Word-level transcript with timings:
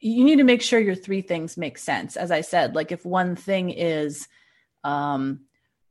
you 0.00 0.24
need 0.24 0.36
to 0.36 0.44
make 0.44 0.62
sure 0.62 0.80
your 0.80 0.94
three 0.94 1.22
things 1.22 1.56
make 1.56 1.78
sense. 1.78 2.16
As 2.16 2.30
I 2.30 2.40
said, 2.40 2.74
like 2.74 2.90
if 2.90 3.04
one 3.04 3.36
thing 3.36 3.70
is 3.70 4.26
um, 4.82 5.40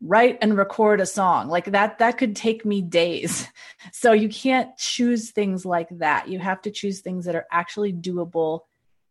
write 0.02 0.38
and 0.42 0.58
record 0.58 1.02
a 1.02 1.06
song 1.06 1.50
like 1.50 1.66
that 1.66 2.00
that 2.00 2.18
could 2.18 2.36
take 2.36 2.64
me 2.64 2.82
days 2.82 3.48
so 3.92 4.14
you 4.14 4.30
can't 4.30 4.78
choose 4.78 5.32
things 5.32 5.66
like 5.66 5.90
that 5.92 6.30
you 6.30 6.40
have 6.40 6.62
to 6.62 6.72
choose 6.72 7.02
things 7.02 7.26
that 7.26 7.36
are 7.36 7.48
actually 7.52 7.92
doable 7.92 8.62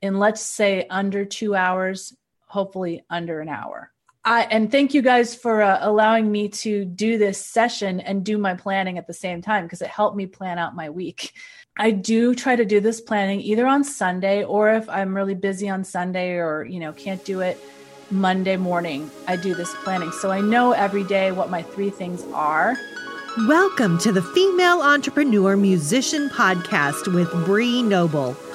in 0.01 0.19
let's 0.19 0.41
say 0.41 0.87
under 0.89 1.25
two 1.25 1.55
hours 1.55 2.17
hopefully 2.47 3.05
under 3.11 3.41
an 3.41 3.49
hour 3.49 3.93
I, 4.25 4.43
and 4.43 4.71
thank 4.71 4.95
you 4.95 5.01
guys 5.01 5.35
for 5.35 5.63
uh, 5.63 5.79
allowing 5.81 6.31
me 6.31 6.49
to 6.49 6.85
do 6.85 7.17
this 7.17 7.43
session 7.43 8.01
and 8.01 8.25
do 8.25 8.37
my 8.37 8.55
planning 8.55 8.99
at 8.99 9.07
the 9.07 9.15
same 9.15 9.41
time 9.41 9.65
because 9.65 9.81
it 9.81 9.89
helped 9.89 10.17
me 10.17 10.27
plan 10.27 10.59
out 10.59 10.77
my 10.77 10.91
week. 10.91 11.33
I 11.81 11.93
do 11.93 12.35
try 12.35 12.57
to 12.57 12.65
do 12.65 12.81
this 12.81 13.01
planning 13.01 13.41
either 13.41 13.65
on 13.65 13.85
Sunday 13.85 14.43
or 14.43 14.73
if 14.73 14.89
I'm 14.89 15.15
really 15.15 15.37
busy 15.37 15.69
on 15.69 15.85
Sunday 15.85 16.33
or 16.33 16.65
you 16.65 16.81
know 16.81 16.93
can't 16.93 17.25
do 17.25 17.39
it 17.39 17.57
Monday 18.11 18.57
morning, 18.57 19.09
I 19.29 19.37
do 19.37 19.55
this 19.55 19.73
planning. 19.85 20.11
So 20.11 20.33
I 20.33 20.41
know 20.41 20.73
every 20.73 21.05
day 21.05 21.31
what 21.31 21.51
my 21.51 21.63
three 21.63 21.91
things 21.91 22.25
are. 22.35 22.77
Welcome 23.47 23.97
to 23.99 24.11
the 24.11 24.23
Female 24.23 24.83
Entrepreneur 24.83 25.57
Musician 25.57 26.29
Podcast 26.31 27.15
with 27.15 27.31
Bree 27.45 27.81
Noble. 27.85 28.37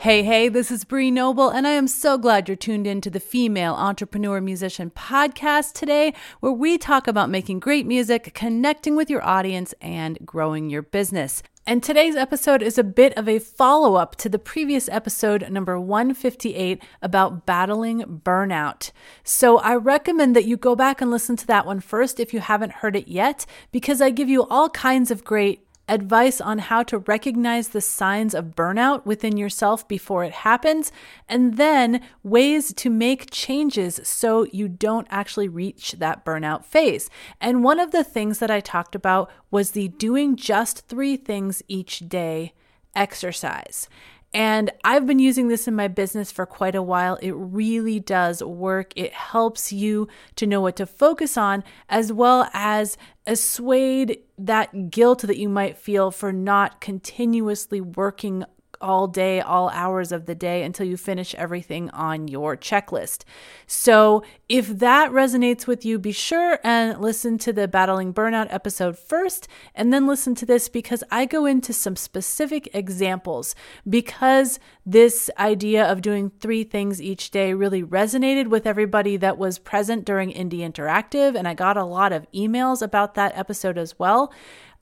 Hey, 0.00 0.22
hey, 0.22 0.48
this 0.48 0.70
is 0.70 0.84
Bree 0.84 1.10
Noble, 1.10 1.50
and 1.50 1.66
I 1.66 1.72
am 1.72 1.88
so 1.88 2.18
glad 2.18 2.48
you're 2.48 2.56
tuned 2.56 2.86
in 2.86 3.00
to 3.00 3.10
the 3.10 3.18
Female 3.18 3.74
Entrepreneur 3.74 4.40
Musician 4.40 4.90
podcast 4.90 5.72
today, 5.72 6.14
where 6.38 6.52
we 6.52 6.78
talk 6.78 7.08
about 7.08 7.28
making 7.28 7.58
great 7.58 7.84
music, 7.84 8.32
connecting 8.32 8.94
with 8.94 9.10
your 9.10 9.26
audience, 9.26 9.74
and 9.80 10.16
growing 10.24 10.70
your 10.70 10.82
business. 10.82 11.42
And 11.66 11.82
today's 11.82 12.14
episode 12.14 12.62
is 12.62 12.78
a 12.78 12.84
bit 12.84 13.12
of 13.18 13.28
a 13.28 13.40
follow 13.40 13.96
up 13.96 14.14
to 14.16 14.28
the 14.28 14.38
previous 14.38 14.88
episode, 14.88 15.50
number 15.50 15.80
158, 15.80 16.80
about 17.02 17.44
battling 17.44 18.20
burnout. 18.24 18.92
So 19.24 19.58
I 19.58 19.74
recommend 19.74 20.36
that 20.36 20.44
you 20.46 20.56
go 20.56 20.76
back 20.76 21.00
and 21.00 21.10
listen 21.10 21.34
to 21.36 21.46
that 21.48 21.66
one 21.66 21.80
first 21.80 22.20
if 22.20 22.32
you 22.32 22.38
haven't 22.38 22.72
heard 22.74 22.94
it 22.94 23.08
yet, 23.08 23.46
because 23.72 24.00
I 24.00 24.10
give 24.10 24.28
you 24.28 24.44
all 24.44 24.70
kinds 24.70 25.10
of 25.10 25.24
great 25.24 25.67
advice 25.88 26.40
on 26.40 26.58
how 26.58 26.82
to 26.84 26.98
recognize 26.98 27.68
the 27.68 27.80
signs 27.80 28.34
of 28.34 28.54
burnout 28.54 29.06
within 29.06 29.36
yourself 29.36 29.88
before 29.88 30.24
it 30.24 30.32
happens, 30.32 30.92
and 31.28 31.56
then 31.56 32.00
ways 32.22 32.72
to 32.74 32.90
make 32.90 33.30
changes 33.30 34.00
so 34.04 34.44
you 34.52 34.68
don't 34.68 35.06
actually 35.10 35.48
reach 35.48 35.92
that 35.92 36.24
burnout 36.24 36.64
phase. 36.64 37.08
And 37.40 37.64
one 37.64 37.80
of 37.80 37.90
the 37.90 38.04
things 38.04 38.38
that 38.38 38.50
I 38.50 38.60
talked 38.60 38.94
about 38.94 39.30
was 39.50 39.70
the 39.70 39.88
doing 39.88 40.36
just 40.36 40.86
three 40.88 41.16
things 41.16 41.62
each 41.68 42.00
day 42.08 42.52
exercise. 42.94 43.88
And 44.34 44.70
I've 44.84 45.06
been 45.06 45.18
using 45.18 45.48
this 45.48 45.66
in 45.66 45.74
my 45.74 45.88
business 45.88 46.30
for 46.30 46.44
quite 46.44 46.74
a 46.74 46.82
while. 46.82 47.16
It 47.16 47.32
really 47.32 47.98
does 47.98 48.42
work. 48.42 48.92
It 48.94 49.12
helps 49.12 49.72
you 49.72 50.06
to 50.36 50.46
know 50.46 50.60
what 50.60 50.76
to 50.76 50.86
focus 50.86 51.36
on, 51.38 51.64
as 51.88 52.12
well 52.12 52.48
as 52.52 52.98
assuade 53.26 54.18
that 54.36 54.90
guilt 54.90 55.22
that 55.22 55.38
you 55.38 55.48
might 55.48 55.78
feel 55.78 56.10
for 56.10 56.32
not 56.32 56.80
continuously 56.80 57.80
working 57.80 58.44
all 58.80 59.06
day, 59.06 59.40
all 59.40 59.68
hours 59.70 60.12
of 60.12 60.26
the 60.26 60.34
day 60.34 60.62
until 60.62 60.86
you 60.86 60.96
finish 60.96 61.34
everything 61.34 61.90
on 61.90 62.28
your 62.28 62.56
checklist. 62.56 63.24
So, 63.66 64.22
if 64.48 64.68
that 64.68 65.10
resonates 65.10 65.66
with 65.66 65.84
you, 65.84 65.98
be 65.98 66.12
sure 66.12 66.58
and 66.64 67.00
listen 67.00 67.38
to 67.38 67.52
the 67.52 67.68
Battling 67.68 68.14
Burnout 68.14 68.46
episode 68.50 68.98
first, 68.98 69.48
and 69.74 69.92
then 69.92 70.06
listen 70.06 70.34
to 70.36 70.46
this 70.46 70.68
because 70.68 71.04
I 71.10 71.26
go 71.26 71.46
into 71.46 71.72
some 71.72 71.96
specific 71.96 72.68
examples. 72.72 73.54
Because 73.88 74.58
this 74.86 75.30
idea 75.38 75.84
of 75.84 76.00
doing 76.00 76.30
three 76.40 76.64
things 76.64 77.02
each 77.02 77.30
day 77.30 77.52
really 77.52 77.82
resonated 77.82 78.48
with 78.48 78.66
everybody 78.66 79.16
that 79.18 79.36
was 79.36 79.58
present 79.58 80.04
during 80.04 80.32
Indie 80.32 80.60
Interactive, 80.60 81.36
and 81.36 81.46
I 81.46 81.54
got 81.54 81.76
a 81.76 81.84
lot 81.84 82.12
of 82.12 82.30
emails 82.32 82.80
about 82.80 83.14
that 83.14 83.36
episode 83.36 83.76
as 83.76 83.98
well 83.98 84.32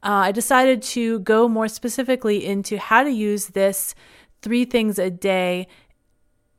uh, 0.06 0.28
I 0.28 0.30
decided 0.30 0.82
to 0.82 1.18
go 1.20 1.48
more 1.48 1.66
specifically 1.66 2.46
into 2.46 2.78
how 2.78 3.02
to 3.02 3.10
use 3.10 3.48
this 3.48 3.94
three 4.40 4.64
things 4.64 5.00
a 5.00 5.10
day 5.10 5.66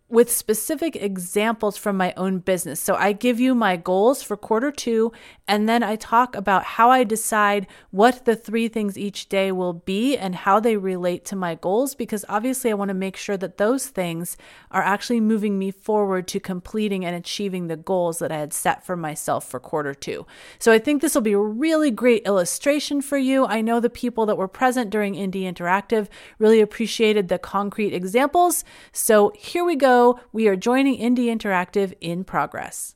with 0.10 0.32
specific 0.32 0.96
examples 0.96 1.76
from 1.76 1.98
my 1.98 2.14
own 2.16 2.40
business. 2.40 2.80
So 2.80 2.96
I 2.96 3.12
give 3.12 3.42
you 3.42 3.54
my 3.54 3.76
goals 3.76 4.24
for 4.24 4.38
quarter 4.38 4.72
two, 4.72 5.12
and 5.50 5.68
then 5.68 5.84
I 5.84 5.98
talk 5.98 6.34
about 6.34 6.64
how 6.64 6.90
I 6.90 7.04
decide 7.04 7.68
what 7.92 8.24
the 8.24 8.36
three 8.36 8.70
things 8.70 8.98
each 8.98 9.28
day 9.28 9.52
will 9.52 9.74
be 9.74 10.16
and 10.16 10.34
how 10.34 10.62
they 10.62 10.78
relate 10.78 11.26
to 11.26 11.36
my 11.36 11.56
goals, 11.56 11.94
because 11.94 12.24
obviously 12.30 12.72
I 12.72 12.76
want 12.76 12.88
to 12.88 12.94
make 12.94 13.18
sure 13.18 13.36
that 13.36 13.58
those 13.58 13.88
things 13.88 14.38
are 14.72 14.82
actually 14.82 15.20
moving 15.20 15.60
me 15.60 15.72
forward 15.72 16.26
to 16.30 16.40
completing 16.40 17.04
and 17.04 17.14
achieving 17.14 17.68
the 17.68 17.76
goals 17.76 18.20
that 18.20 18.32
I 18.32 18.38
had 18.38 18.54
set 18.54 18.86
for 18.86 18.96
myself 18.96 19.46
for 19.50 19.60
quarter 19.60 19.94
two. 19.94 20.26
So 20.58 20.72
I 20.72 20.80
think 20.80 21.02
this 21.02 21.16
will 21.16 21.22
be 21.22 21.34
a 21.34 21.40
really 21.40 21.92
great 21.92 22.26
illustration 22.26 23.02
for 23.02 23.18
you. 23.18 23.46
I 23.46 23.60
know 23.60 23.82
the 23.82 23.90
people 23.90 24.26
that 24.28 24.38
were 24.38 24.48
present 24.48 24.90
during 24.90 25.16
Indie 25.16 25.52
Interactive 25.52 26.08
really 26.40 26.62
appreciated 26.62 27.28
the 27.28 27.40
concrete 27.40 27.94
examples. 27.94 28.64
So 28.94 29.34
here 29.36 29.66
we 29.66 29.76
go 29.76 29.97
we 30.32 30.48
are 30.48 30.56
joining 30.56 31.00
Indie 31.00 31.28
Interactive 31.28 31.94
in 32.02 32.24
progress. 32.24 32.96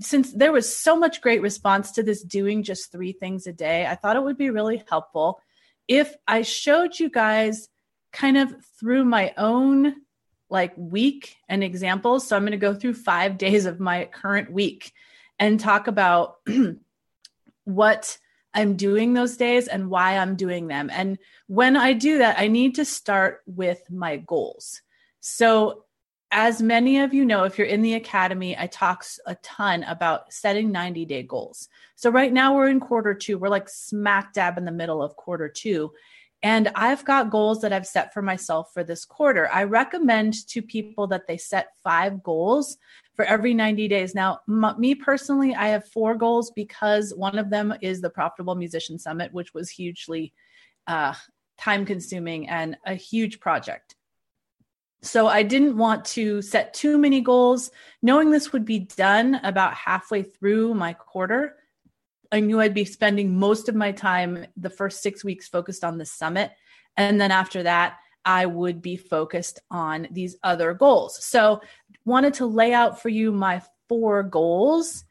Since 0.00 0.32
there 0.32 0.52
was 0.52 0.74
so 0.74 0.96
much 0.96 1.20
great 1.20 1.40
response 1.40 1.92
to 1.92 2.02
this 2.02 2.22
doing 2.22 2.62
just 2.62 2.92
three 2.92 3.12
things 3.12 3.46
a 3.46 3.52
day, 3.52 3.86
I 3.86 3.94
thought 3.94 4.16
it 4.16 4.22
would 4.22 4.36
be 4.36 4.50
really 4.50 4.82
helpful 4.88 5.40
if 5.88 6.14
I 6.26 6.42
showed 6.42 6.98
you 6.98 7.10
guys 7.10 7.68
kind 8.12 8.36
of 8.36 8.54
through 8.78 9.04
my 9.04 9.32
own 9.36 9.94
like 10.50 10.72
week 10.76 11.36
and 11.48 11.62
examples. 11.62 12.26
So 12.26 12.36
I'm 12.36 12.42
going 12.42 12.52
to 12.52 12.58
go 12.58 12.74
through 12.74 12.94
five 12.94 13.38
days 13.38 13.66
of 13.66 13.80
my 13.80 14.06
current 14.06 14.52
week 14.52 14.92
and 15.38 15.58
talk 15.58 15.86
about 15.86 16.36
what 17.64 18.18
I'm 18.52 18.76
doing 18.76 19.14
those 19.14 19.36
days 19.36 19.68
and 19.68 19.90
why 19.90 20.18
I'm 20.18 20.34
doing 20.36 20.66
them. 20.66 20.90
And 20.92 21.18
when 21.46 21.76
I 21.76 21.92
do 21.92 22.18
that, 22.18 22.38
I 22.38 22.48
need 22.48 22.74
to 22.76 22.84
start 22.84 23.42
with 23.46 23.80
my 23.90 24.16
goals. 24.16 24.82
So 25.20 25.84
as 26.30 26.62
many 26.62 27.00
of 27.00 27.12
you 27.12 27.24
know, 27.24 27.44
if 27.44 27.58
you're 27.58 27.66
in 27.66 27.82
the 27.82 27.94
academy, 27.94 28.56
I 28.56 28.66
talk 28.68 29.04
a 29.26 29.34
ton 29.36 29.82
about 29.84 30.32
setting 30.32 30.70
90 30.70 31.04
day 31.04 31.22
goals. 31.22 31.68
So 31.96 32.10
right 32.10 32.32
now 32.32 32.54
we're 32.54 32.68
in 32.68 32.80
quarter 32.80 33.14
two. 33.14 33.38
We're 33.38 33.48
like 33.48 33.68
smack 33.68 34.32
dab 34.32 34.56
in 34.56 34.64
the 34.64 34.70
middle 34.70 35.02
of 35.02 35.16
quarter 35.16 35.48
two. 35.48 35.92
And 36.42 36.70
I've 36.74 37.04
got 37.04 37.30
goals 37.30 37.60
that 37.60 37.72
I've 37.72 37.86
set 37.86 38.14
for 38.14 38.22
myself 38.22 38.72
for 38.72 38.82
this 38.82 39.04
quarter. 39.04 39.50
I 39.52 39.64
recommend 39.64 40.46
to 40.48 40.62
people 40.62 41.06
that 41.08 41.26
they 41.26 41.36
set 41.36 41.68
five 41.84 42.22
goals 42.22 42.78
for 43.14 43.26
every 43.26 43.52
90 43.52 43.88
days. 43.88 44.14
Now, 44.14 44.38
m- 44.48 44.74
me 44.78 44.94
personally, 44.94 45.54
I 45.54 45.68
have 45.68 45.86
four 45.88 46.14
goals 46.14 46.50
because 46.52 47.12
one 47.14 47.36
of 47.38 47.50
them 47.50 47.74
is 47.82 48.00
the 48.00 48.08
Profitable 48.08 48.54
Musician 48.54 48.98
Summit, 48.98 49.34
which 49.34 49.52
was 49.52 49.68
hugely 49.68 50.32
uh, 50.86 51.12
time 51.58 51.84
consuming 51.84 52.48
and 52.48 52.78
a 52.86 52.94
huge 52.94 53.40
project. 53.40 53.96
So 55.02 55.26
I 55.26 55.42
didn't 55.42 55.76
want 55.76 56.04
to 56.06 56.42
set 56.42 56.74
too 56.74 56.98
many 56.98 57.20
goals. 57.20 57.70
Knowing 58.02 58.30
this 58.30 58.52
would 58.52 58.64
be 58.64 58.80
done 58.80 59.36
about 59.36 59.74
halfway 59.74 60.22
through 60.22 60.74
my 60.74 60.92
quarter, 60.92 61.56
I 62.32 62.40
knew 62.40 62.60
I'd 62.60 62.74
be 62.74 62.84
spending 62.84 63.38
most 63.38 63.68
of 63.68 63.74
my 63.74 63.92
time 63.92 64.46
the 64.56 64.70
first 64.70 65.02
six 65.02 65.24
weeks 65.24 65.48
focused 65.48 65.84
on 65.84 65.98
the 65.98 66.04
summit. 66.04 66.52
And 66.96 67.20
then 67.20 67.30
after 67.30 67.62
that, 67.62 67.96
I 68.24 68.44
would 68.46 68.82
be 68.82 68.96
focused 68.96 69.60
on 69.70 70.06
these 70.10 70.36
other 70.42 70.74
goals. 70.74 71.24
So, 71.24 71.62
wanted 72.04 72.34
to 72.34 72.46
lay 72.46 72.72
out 72.72 73.00
for 73.00 73.08
you 73.08 73.32
my 73.32 73.62
four 73.88 74.22
goals. 74.22 75.04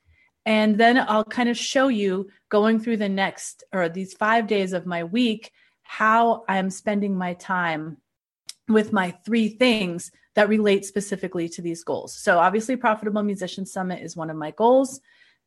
And 0.46 0.78
then 0.78 0.98
I'll 0.98 1.24
kind 1.24 1.50
of 1.50 1.58
show 1.58 1.88
you 1.88 2.30
going 2.50 2.80
through 2.80 2.98
the 2.98 3.10
next 3.10 3.64
or 3.74 3.90
these 3.90 4.14
five 4.14 4.48
days 4.48 4.74
of 4.74 4.86
my 4.86 5.04
week 5.04 5.52
how 5.84 6.44
I'm 6.48 6.70
spending 6.70 7.18
my 7.18 7.34
time 7.34 7.98
with 8.70 8.94
my 8.94 9.12
three 9.26 9.50
things 9.50 10.12
that 10.36 10.50
relate 10.50 10.86
specifically 10.86 11.50
to 11.50 11.62
these 11.62 11.84
goals. 11.84 12.16
So, 12.16 12.40
obviously, 12.40 12.76
Profitable 12.76 13.24
Musician 13.24 13.66
Summit 13.66 14.02
is 14.02 14.16
one 14.16 14.30
of 14.30 14.38
my 14.38 14.52
goals. 14.52 15.02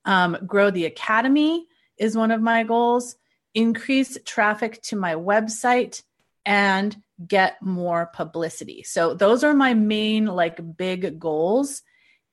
Um, 0.04 0.36
grow 0.46 0.70
the 0.70 0.86
Academy 0.86 1.66
is 1.96 2.16
one 2.16 2.30
of 2.30 2.40
my 2.40 2.64
goals. 2.64 3.16
Increase 3.54 4.18
traffic 4.24 4.82
to 4.82 4.96
my 4.96 5.14
website 5.14 6.02
and 6.44 7.00
get 7.26 7.62
more 7.62 8.10
publicity. 8.12 8.82
So 8.82 9.14
those 9.14 9.44
are 9.44 9.54
my 9.54 9.74
main 9.74 10.26
like 10.26 10.76
big 10.76 11.18
goals 11.18 11.82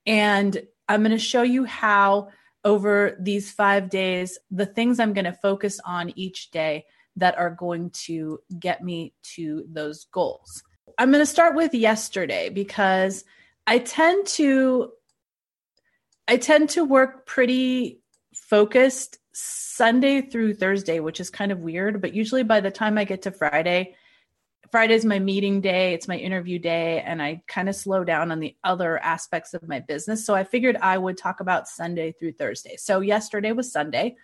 and 0.06 0.60
I'm 0.88 1.02
going 1.02 1.12
to 1.12 1.18
show 1.18 1.42
you 1.42 1.64
how 1.64 2.28
over 2.64 3.16
these 3.20 3.52
5 3.52 3.88
days 3.88 4.38
the 4.50 4.66
things 4.66 4.98
I'm 4.98 5.12
going 5.12 5.26
to 5.26 5.32
focus 5.32 5.80
on 5.84 6.12
each 6.16 6.50
day 6.50 6.86
that 7.16 7.38
are 7.38 7.50
going 7.50 7.90
to 7.90 8.40
get 8.58 8.82
me 8.82 9.14
to 9.34 9.64
those 9.68 10.04
goals. 10.06 10.62
I'm 11.00 11.10
going 11.10 11.22
to 11.22 11.26
start 11.26 11.54
with 11.54 11.72
yesterday 11.72 12.50
because 12.50 13.24
I 13.66 13.78
tend 13.78 14.26
to 14.26 14.92
I 16.28 16.36
tend 16.36 16.68
to 16.70 16.84
work 16.84 17.24
pretty 17.24 18.02
focused 18.34 19.16
Sunday 19.32 20.20
through 20.20 20.56
Thursday, 20.56 21.00
which 21.00 21.18
is 21.18 21.30
kind 21.30 21.52
of 21.52 21.60
weird, 21.60 22.02
but 22.02 22.12
usually 22.12 22.42
by 22.42 22.60
the 22.60 22.70
time 22.70 22.98
I 22.98 23.04
get 23.04 23.22
to 23.22 23.30
Friday, 23.30 23.94
Friday's 24.70 25.06
my 25.06 25.18
meeting 25.18 25.62
day, 25.62 25.94
it's 25.94 26.06
my 26.06 26.18
interview 26.18 26.58
day, 26.58 27.00
and 27.00 27.22
I 27.22 27.42
kind 27.48 27.70
of 27.70 27.74
slow 27.74 28.04
down 28.04 28.30
on 28.30 28.38
the 28.38 28.54
other 28.62 28.98
aspects 28.98 29.54
of 29.54 29.66
my 29.66 29.80
business. 29.80 30.26
So 30.26 30.34
I 30.34 30.44
figured 30.44 30.76
I 30.76 30.98
would 30.98 31.16
talk 31.16 31.40
about 31.40 31.66
Sunday 31.66 32.12
through 32.12 32.32
Thursday. 32.32 32.76
So 32.76 33.00
yesterday 33.00 33.52
was 33.52 33.72
Sunday. 33.72 34.16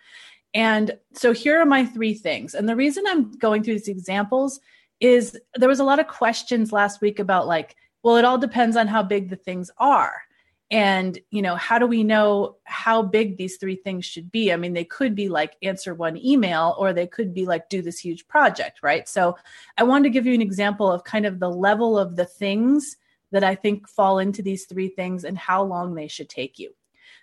And 0.53 0.99
so 1.15 1.33
here 1.33 1.59
are 1.59 1.67
my 1.67 1.87
three 1.87 2.13
things. 2.13 2.55
And 2.55 2.69
the 2.69 2.77
reason 2.77 3.05
I'm 3.07 3.33
going 3.33 3.65
through 3.65 3.79
these 3.79 3.89
examples 3.89 4.61
is 5.01 5.39
there 5.55 5.69
was 5.69 5.81
a 5.81 5.85
lot 5.85 5.99
of 5.99 6.09
questions 6.09 6.73
last 6.73 7.01
week 7.01 7.19
about 7.19 7.47
like, 7.47 7.77
well, 8.03 8.17
it 8.17 8.25
all 8.25 8.39
depends 8.39 8.77
on 8.77 8.87
how 8.87 9.03
big 9.03 9.31
the 9.31 9.37
things 9.37 9.71
are. 9.79 10.23
And 10.71 11.17
you 11.31 11.43
know 11.43 11.55
how 11.55 11.79
do 11.79 11.87
we 11.87 12.03
know 12.03 12.57
how 12.65 13.01
big 13.03 13.37
these 13.37 13.57
three 13.57 13.77
things 13.77 14.05
should 14.05 14.33
be? 14.33 14.53
I 14.53 14.57
mean 14.57 14.73
they 14.73 14.85
could 14.85 15.15
be 15.15 15.29
like 15.29 15.57
answer 15.63 15.95
one 15.95 16.17
email 16.17 16.75
or 16.79 16.93
they 16.93 17.07
could 17.07 17.33
be 17.33 17.47
like 17.47 17.69
do 17.69 17.83
this 17.83 18.01
huge 18.01 18.27
project 18.27 18.81
right? 18.83 19.09
So 19.09 19.37
i 19.79 19.85
wanted 19.85 20.05
to 20.05 20.11
give 20.11 20.27
you 20.27 20.35
an 20.35 20.43
example 20.43 20.91
of 20.91 21.05
kind 21.05 21.25
of 21.25 21.39
the 21.39 21.51
level 21.51 21.97
of 21.97 22.17
the 22.17 22.25
things 22.25 22.97
that 23.31 23.45
i 23.45 23.55
think 23.55 23.89
fall 23.89 24.19
into 24.19 24.43
these 24.43 24.67
three 24.67 24.89
things 24.89 25.25
and 25.25 25.39
how 25.39 25.63
long 25.63 25.95
they 25.95 26.09
should 26.09 26.29
take 26.29 26.59
you. 26.59 26.75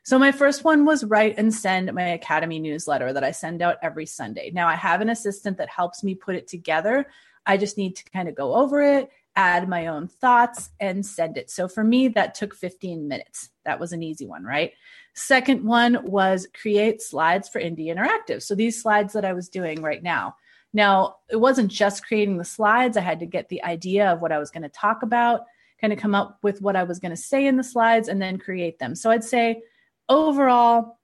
So 0.05 0.17
my 0.17 0.31
first 0.31 0.63
one 0.63 0.85
was 0.85 1.03
write 1.03 1.35
and 1.37 1.53
send 1.53 1.93
my 1.93 2.09
academy 2.09 2.59
newsletter 2.59 3.11
that 3.11 3.25
i 3.25 3.31
send 3.31 3.61
out 3.61 3.75
every 3.81 4.05
sunday. 4.05 4.51
Now 4.53 4.69
i 4.69 4.75
have 4.75 5.01
an 5.01 5.09
assistant 5.09 5.57
that 5.57 5.67
helps 5.67 6.01
me 6.01 6.15
put 6.15 6.35
it 6.35 6.47
together 6.47 7.07
i 7.45 7.57
just 7.57 7.77
need 7.77 7.95
to 7.95 8.03
kind 8.11 8.27
of 8.27 8.35
go 8.35 8.55
over 8.55 8.81
it 8.81 9.09
add 9.35 9.67
my 9.67 9.87
own 9.87 10.07
thoughts 10.07 10.69
and 10.79 11.05
send 11.05 11.37
it. 11.37 11.49
So 11.49 11.67
for 11.67 11.83
me, 11.83 12.07
that 12.09 12.35
took 12.35 12.55
15 12.55 13.07
minutes. 13.07 13.49
That 13.65 13.79
was 13.79 13.91
an 13.91 14.03
easy 14.03 14.25
one, 14.25 14.43
right? 14.43 14.73
Second 15.15 15.63
one 15.63 15.99
was 16.03 16.47
create 16.59 17.01
slides 17.01 17.49
for 17.49 17.59
Indie 17.59 17.87
Interactive. 17.87 18.41
So 18.41 18.55
these 18.55 18.81
slides 18.81 19.13
that 19.13 19.25
I 19.25 19.33
was 19.33 19.49
doing 19.49 19.81
right 19.81 20.03
now. 20.03 20.35
Now, 20.73 21.17
it 21.29 21.35
wasn't 21.35 21.71
just 21.71 22.05
creating 22.05 22.37
the 22.37 22.45
slides, 22.45 22.97
I 22.97 23.01
had 23.01 23.19
to 23.19 23.27
get 23.27 23.49
the 23.49 23.63
idea 23.63 24.11
of 24.11 24.21
what 24.21 24.31
I 24.31 24.39
was 24.39 24.49
going 24.49 24.63
to 24.63 24.69
talk 24.69 25.03
about, 25.03 25.41
kind 25.79 25.93
of 25.93 25.99
come 25.99 26.15
up 26.15 26.39
with 26.41 26.61
what 26.61 26.75
I 26.75 26.83
was 26.83 26.97
going 26.99 27.11
to 27.11 27.17
say 27.17 27.45
in 27.45 27.57
the 27.57 27.63
slides, 27.63 28.07
and 28.07 28.19
then 28.19 28.39
create 28.39 28.79
them. 28.79 28.95
So 28.95 29.11
I'd 29.11 29.23
say 29.23 29.61
overall, 30.09 30.97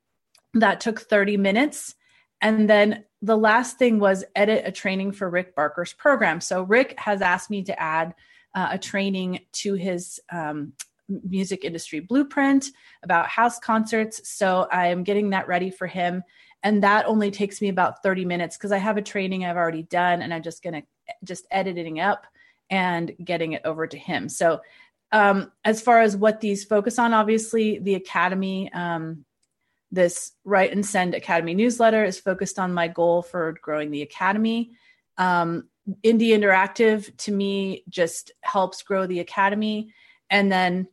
that 0.55 0.79
took 0.79 1.01
30 1.01 1.37
minutes. 1.37 1.93
And 2.41 2.69
then 2.69 3.05
the 3.21 3.37
last 3.37 3.77
thing 3.77 3.99
was 3.99 4.23
edit 4.35 4.63
a 4.65 4.71
training 4.71 5.11
for 5.11 5.29
Rick 5.29 5.55
Barker's 5.55 5.93
program. 5.93 6.39
So 6.39 6.63
Rick 6.63 6.97
has 6.99 7.21
asked 7.21 7.49
me 7.49 7.63
to 7.63 7.79
add 7.79 8.15
uh, 8.55 8.69
a 8.71 8.77
training 8.77 9.41
to 9.51 9.73
his 9.73 10.19
um, 10.31 10.73
music 11.07 11.65
industry 11.65 11.99
blueprint 11.99 12.67
about 13.03 13.27
house 13.27 13.59
concerts. 13.59 14.29
So 14.29 14.67
I 14.71 14.87
am 14.87 15.03
getting 15.03 15.31
that 15.31 15.47
ready 15.47 15.69
for 15.69 15.87
him. 15.87 16.23
And 16.63 16.83
that 16.83 17.05
only 17.05 17.31
takes 17.31 17.61
me 17.61 17.69
about 17.69 18.03
30 18.03 18.25
minutes 18.25 18.57
because 18.57 18.71
I 18.71 18.77
have 18.77 18.97
a 18.97 19.01
training 19.01 19.45
I've 19.45 19.57
already 19.57 19.83
done 19.83 20.21
and 20.21 20.33
I'm 20.33 20.43
just 20.43 20.63
going 20.63 20.81
to 20.81 20.83
just 21.23 21.47
editing 21.51 21.99
up 21.99 22.27
and 22.69 23.11
getting 23.23 23.53
it 23.53 23.61
over 23.65 23.87
to 23.87 23.97
him. 23.97 24.29
So 24.29 24.61
um, 25.11 25.51
as 25.65 25.81
far 25.81 26.01
as 26.01 26.15
what 26.15 26.39
these 26.39 26.65
focus 26.65 26.99
on, 26.99 27.13
obviously 27.13 27.79
the 27.79 27.95
Academy 27.95 28.71
um, 28.73 29.25
this 29.91 30.31
Write 30.43 30.71
and 30.71 30.85
Send 30.85 31.15
Academy 31.15 31.53
newsletter 31.53 32.03
is 32.03 32.19
focused 32.19 32.59
on 32.59 32.73
my 32.73 32.87
goal 32.87 33.21
for 33.21 33.55
growing 33.61 33.91
the 33.91 34.01
Academy. 34.01 34.71
Um, 35.17 35.67
Indie 36.03 36.29
Interactive 36.29 37.15
to 37.17 37.31
me 37.31 37.83
just 37.89 38.31
helps 38.41 38.83
grow 38.83 39.07
the 39.07 39.19
Academy. 39.19 39.93
And 40.29 40.51
then 40.51 40.87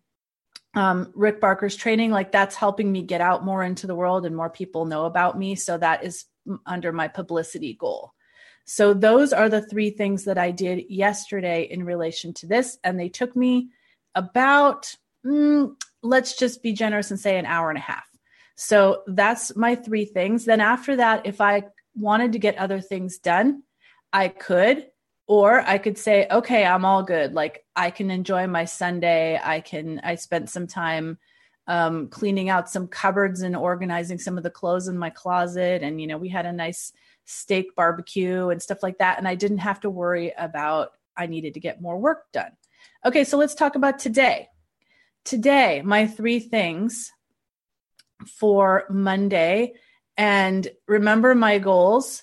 um, 0.75 1.13
Rick 1.15 1.41
Barker's 1.41 1.77
training, 1.77 2.11
like 2.11 2.33
that's 2.33 2.57
helping 2.57 2.91
me 2.91 3.03
get 3.03 3.21
out 3.21 3.45
more 3.45 3.63
into 3.63 3.87
the 3.87 3.95
world 3.95 4.27
and 4.27 4.37
more 4.37 4.51
people 4.51 4.85
know 4.85 5.05
about 5.05 5.39
me. 5.39 5.55
So 5.55 5.77
that 5.79 6.05
is 6.05 6.25
under 6.65 6.93
my 6.93 7.09
publicity 7.09 7.75
goal. 7.75 8.13
So 8.65 8.95
those 8.95 9.33
are 9.33 9.49
the 9.49 9.63
three 9.63 9.91
things 9.91 10.25
that 10.25 10.39
I 10.39 10.51
did 10.51 10.85
yesterday 10.89 11.63
in 11.63 11.85
relation 11.85 12.35
to 12.35 12.47
this. 12.47 12.79
And 12.83 12.99
they 12.99 13.09
took 13.09 13.37
me 13.37 13.69
about, 14.15 14.95
mm, 15.25 15.75
let's 16.03 16.37
just 16.37 16.63
be 16.63 16.73
generous 16.73 17.11
and 17.11 17.21
say 17.21 17.39
an 17.39 17.47
hour 17.47 17.71
and 17.71 17.79
a 17.79 17.83
half. 17.83 18.07
So 18.57 19.03
that's 19.07 19.55
my 19.55 19.75
three 19.75 20.07
things. 20.07 20.45
Then 20.45 20.61
after 20.61 20.97
that, 20.97 21.27
if 21.27 21.41
I 21.41 21.65
wanted 21.95 22.33
to 22.33 22.39
get 22.39 22.59
other 22.59 22.81
things 22.81 23.19
done, 23.19 23.63
I 24.13 24.29
could, 24.29 24.87
or 25.27 25.61
I 25.61 25.79
could 25.79 25.99
say, 25.99 26.27
okay, 26.31 26.65
I'm 26.65 26.85
all 26.85 27.03
good. 27.03 27.35
Like 27.35 27.65
I 27.77 27.91
can 27.91 28.11
enjoy 28.11 28.47
my 28.47 28.65
Sunday. 28.65 29.39
I 29.43 29.61
can, 29.61 30.01
I 30.03 30.15
spent 30.15 30.51
some 30.51 30.67
time 30.67 31.19
um, 31.67 32.09
cleaning 32.09 32.49
out 32.49 32.71
some 32.71 32.87
cupboards 32.87 33.43
and 33.43 33.57
organizing 33.57 34.19
some 34.19 34.39
of 34.39 34.45
the 34.45 34.51
clothes 34.51 34.89
in 34.89 34.97
my 34.97 35.11
closet. 35.11 35.83
And, 35.83 36.01
you 36.01 36.07
know, 36.07 36.17
we 36.17 36.29
had 36.29 36.47
a 36.47 36.53
nice 36.53 36.93
steak 37.25 37.75
barbecue 37.75 38.49
and 38.49 38.63
stuff 38.63 38.83
like 38.83 38.99
that. 38.99 39.19
And 39.19 39.29
I 39.29 39.35
didn't 39.35 39.59
have 39.59 39.81
to 39.81 39.91
worry 39.91 40.33
about, 40.39 40.93
I 41.17 41.27
needed 41.27 41.55
to 41.55 41.61
get 41.61 41.83
more 41.83 41.99
work 41.99 42.31
done. 42.33 42.53
Okay, 43.05 43.25
so 43.25 43.37
let's 43.37 43.55
talk 43.55 43.75
about 43.75 43.99
today. 43.99 44.49
Today, 45.25 45.83
my 45.85 46.07
three 46.07 46.39
things 46.39 47.13
for 48.27 48.85
Monday. 48.89 49.75
And 50.17 50.67
remember 50.87 51.35
my 51.35 51.59
goals. 51.59 52.23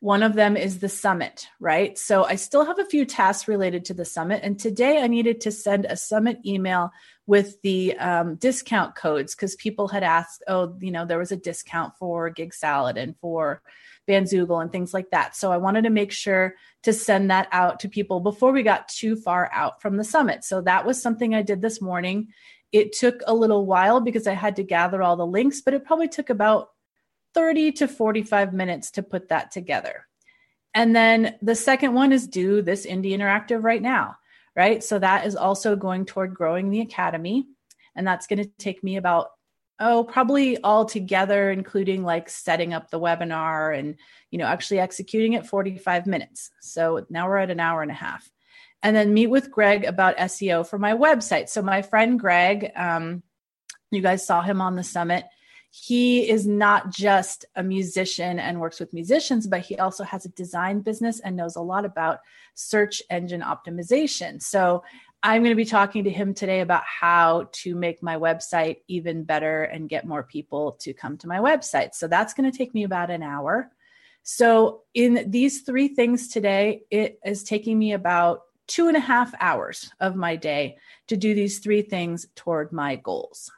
One 0.00 0.24
of 0.24 0.34
them 0.34 0.56
is 0.56 0.80
the 0.80 0.88
summit, 0.88 1.46
right? 1.60 1.96
So 1.96 2.24
I 2.24 2.34
still 2.34 2.64
have 2.64 2.80
a 2.80 2.84
few 2.84 3.04
tasks 3.04 3.46
related 3.46 3.84
to 3.84 3.94
the 3.94 4.04
summit. 4.04 4.40
And 4.42 4.58
today 4.58 5.00
I 5.00 5.06
needed 5.06 5.40
to 5.42 5.52
send 5.52 5.84
a 5.84 5.96
summit 5.96 6.38
email 6.44 6.90
with 7.26 7.62
the 7.62 7.96
um, 7.98 8.34
discount 8.34 8.96
codes 8.96 9.34
because 9.34 9.54
people 9.54 9.86
had 9.86 10.02
asked, 10.02 10.42
oh, 10.48 10.76
you 10.80 10.90
know, 10.90 11.06
there 11.06 11.20
was 11.20 11.30
a 11.30 11.36
discount 11.36 11.96
for 11.98 12.30
Gig 12.30 12.52
Salad 12.52 12.96
and 12.96 13.16
for 13.18 13.62
Bandzoogle 14.08 14.60
and 14.60 14.72
things 14.72 14.92
like 14.92 15.10
that. 15.10 15.36
So 15.36 15.52
I 15.52 15.58
wanted 15.58 15.84
to 15.84 15.90
make 15.90 16.10
sure 16.10 16.56
to 16.82 16.92
send 16.92 17.30
that 17.30 17.48
out 17.52 17.80
to 17.80 17.88
people 17.88 18.18
before 18.18 18.50
we 18.50 18.64
got 18.64 18.88
too 18.88 19.14
far 19.14 19.48
out 19.52 19.80
from 19.80 19.96
the 19.96 20.04
summit. 20.04 20.42
So 20.44 20.60
that 20.62 20.84
was 20.84 21.00
something 21.00 21.34
I 21.34 21.42
did 21.42 21.62
this 21.62 21.80
morning. 21.80 22.28
It 22.72 22.92
took 22.92 23.22
a 23.26 23.34
little 23.34 23.66
while 23.66 24.00
because 24.00 24.26
I 24.26 24.32
had 24.32 24.56
to 24.56 24.62
gather 24.62 25.02
all 25.02 25.16
the 25.16 25.26
links, 25.26 25.60
but 25.60 25.74
it 25.74 25.84
probably 25.84 26.08
took 26.08 26.30
about 26.30 26.70
30 27.34 27.72
to 27.72 27.88
45 27.88 28.52
minutes 28.52 28.90
to 28.92 29.02
put 29.02 29.28
that 29.28 29.50
together. 29.50 30.06
And 30.74 30.96
then 30.96 31.36
the 31.42 31.54
second 31.54 31.94
one 31.94 32.12
is 32.12 32.26
do 32.26 32.62
this 32.62 32.86
Indie 32.86 33.16
Interactive 33.16 33.62
right 33.62 33.82
now, 33.82 34.16
right? 34.56 34.82
So 34.82 34.98
that 34.98 35.26
is 35.26 35.36
also 35.36 35.76
going 35.76 36.06
toward 36.06 36.34
growing 36.34 36.70
the 36.70 36.80
academy. 36.80 37.46
And 37.94 38.06
that's 38.06 38.26
going 38.26 38.42
to 38.42 38.50
take 38.58 38.82
me 38.82 38.96
about, 38.96 39.28
oh, 39.78 40.04
probably 40.04 40.58
all 40.62 40.86
together, 40.86 41.50
including 41.50 42.04
like 42.04 42.30
setting 42.30 42.72
up 42.72 42.90
the 42.90 43.00
webinar 43.00 43.78
and, 43.78 43.96
you 44.30 44.38
know, 44.38 44.46
actually 44.46 44.80
executing 44.80 45.34
it 45.34 45.46
45 45.46 46.06
minutes. 46.06 46.50
So 46.62 47.04
now 47.10 47.28
we're 47.28 47.36
at 47.36 47.50
an 47.50 47.60
hour 47.60 47.82
and 47.82 47.90
a 47.90 47.94
half 47.94 48.30
and 48.82 48.96
then 48.96 49.14
meet 49.14 49.28
with 49.28 49.50
Greg 49.50 49.84
about 49.84 50.16
SEO 50.16 50.66
for 50.66 50.78
my 50.78 50.92
website. 50.92 51.48
So, 51.48 51.62
my 51.62 51.82
friend 51.82 52.18
Greg, 52.18 52.72
um, 52.74 53.22
you 53.90 54.02
guys 54.02 54.26
saw 54.26 54.42
him 54.42 54.60
on 54.60 54.76
the 54.76 54.82
summit. 54.82 55.24
He 55.70 56.28
is 56.28 56.46
not 56.46 56.90
just 56.90 57.46
a 57.56 57.62
musician 57.62 58.38
and 58.38 58.60
works 58.60 58.78
with 58.78 58.92
musicians, 58.92 59.46
but 59.46 59.60
he 59.60 59.78
also 59.78 60.04
has 60.04 60.26
a 60.26 60.30
design 60.30 60.80
business 60.80 61.20
and 61.20 61.36
knows 61.36 61.56
a 61.56 61.62
lot 61.62 61.86
about 61.86 62.18
search 62.54 63.02
engine 63.08 63.42
optimization. 63.42 64.42
So, 64.42 64.82
I'm 65.24 65.42
going 65.42 65.52
to 65.52 65.56
be 65.56 65.64
talking 65.64 66.02
to 66.04 66.10
him 66.10 66.34
today 66.34 66.60
about 66.60 66.82
how 66.84 67.48
to 67.52 67.76
make 67.76 68.02
my 68.02 68.16
website 68.16 68.78
even 68.88 69.22
better 69.22 69.62
and 69.62 69.88
get 69.88 70.04
more 70.04 70.24
people 70.24 70.72
to 70.80 70.92
come 70.92 71.16
to 71.18 71.28
my 71.28 71.38
website. 71.38 71.94
So, 71.94 72.08
that's 72.08 72.34
going 72.34 72.50
to 72.50 72.56
take 72.56 72.74
me 72.74 72.82
about 72.82 73.10
an 73.10 73.22
hour. 73.22 73.70
So, 74.24 74.82
in 74.94 75.30
these 75.30 75.62
three 75.62 75.88
things 75.88 76.28
today, 76.28 76.82
it 76.90 77.20
is 77.24 77.44
taking 77.44 77.78
me 77.78 77.92
about 77.92 78.42
two 78.72 78.88
and 78.88 78.96
a 78.96 79.00
half 79.00 79.34
hours 79.38 79.90
of 80.00 80.16
my 80.16 80.34
day 80.34 80.78
to 81.06 81.14
do 81.14 81.34
these 81.34 81.58
three 81.58 81.82
things 81.82 82.26
toward 82.34 82.72
my 82.72 82.96
goals. 82.96 83.52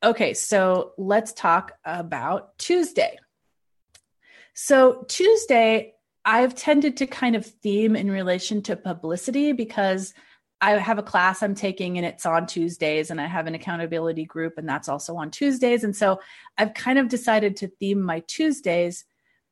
Okay, 0.00 0.32
so 0.32 0.92
let's 0.96 1.32
talk 1.32 1.72
about 1.84 2.56
Tuesday. 2.56 3.18
So, 4.54 5.04
Tuesday, 5.08 5.94
I've 6.24 6.54
tended 6.54 6.98
to 6.98 7.06
kind 7.08 7.34
of 7.34 7.44
theme 7.44 7.96
in 7.96 8.08
relation 8.12 8.62
to 8.62 8.76
publicity 8.76 9.50
because 9.50 10.14
I 10.60 10.78
have 10.78 10.98
a 10.98 11.02
class 11.02 11.42
I'm 11.42 11.56
taking 11.56 11.98
and 11.98 12.06
it's 12.06 12.24
on 12.24 12.46
Tuesdays, 12.46 13.10
and 13.10 13.20
I 13.20 13.26
have 13.26 13.48
an 13.48 13.56
accountability 13.56 14.24
group 14.24 14.56
and 14.56 14.68
that's 14.68 14.88
also 14.88 15.16
on 15.16 15.32
Tuesdays. 15.32 15.82
And 15.82 15.96
so 15.96 16.20
I've 16.56 16.74
kind 16.74 17.00
of 17.00 17.08
decided 17.08 17.56
to 17.56 17.66
theme 17.66 18.00
my 18.00 18.22
Tuesdays 18.28 19.04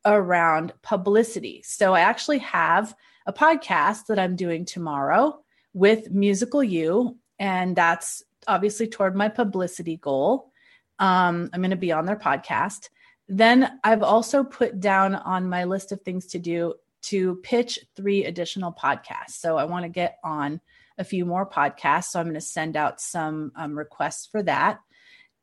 around 0.04 0.74
publicity. 0.80 1.62
So 1.64 1.92
I 1.92 2.02
actually 2.02 2.38
have 2.38 2.94
a 3.30 3.32
podcast 3.32 4.06
that 4.06 4.18
I'm 4.18 4.34
doing 4.34 4.64
tomorrow 4.64 5.38
with 5.72 6.10
Musical 6.10 6.64
U, 6.64 7.16
and 7.38 7.76
that's 7.76 8.25
obviously 8.49 8.88
toward 8.88 9.14
my 9.14 9.28
publicity 9.28 9.96
goal. 9.96 10.50
Um, 10.99 11.49
I'm 11.52 11.60
going 11.60 11.70
to 11.70 11.76
be 11.76 11.92
on 11.92 12.06
their 12.06 12.16
podcast. 12.16 12.88
Then 13.28 13.78
I've 13.84 14.02
also 14.02 14.42
put 14.42 14.80
down 14.80 15.14
on 15.14 15.49
my 15.49 15.62
list 15.62 15.92
of 15.92 16.02
things 16.02 16.26
to 16.26 16.40
do 16.40 16.75
to 17.02 17.37
pitch 17.37 17.78
three 17.94 18.25
additional 18.25 18.72
podcasts. 18.72 19.38
So 19.38 19.56
I 19.56 19.64
want 19.64 19.84
to 19.84 19.88
get 19.88 20.18
on 20.25 20.60
a 20.99 21.04
few 21.04 21.25
more 21.25 21.49
podcasts. 21.49 22.06
So 22.06 22.18
I'm 22.18 22.26
going 22.26 22.34
to 22.34 22.40
send 22.40 22.76
out 22.76 23.00
some 23.00 23.52
um, 23.54 23.78
requests 23.78 24.26
for 24.26 24.42
that. 24.42 24.80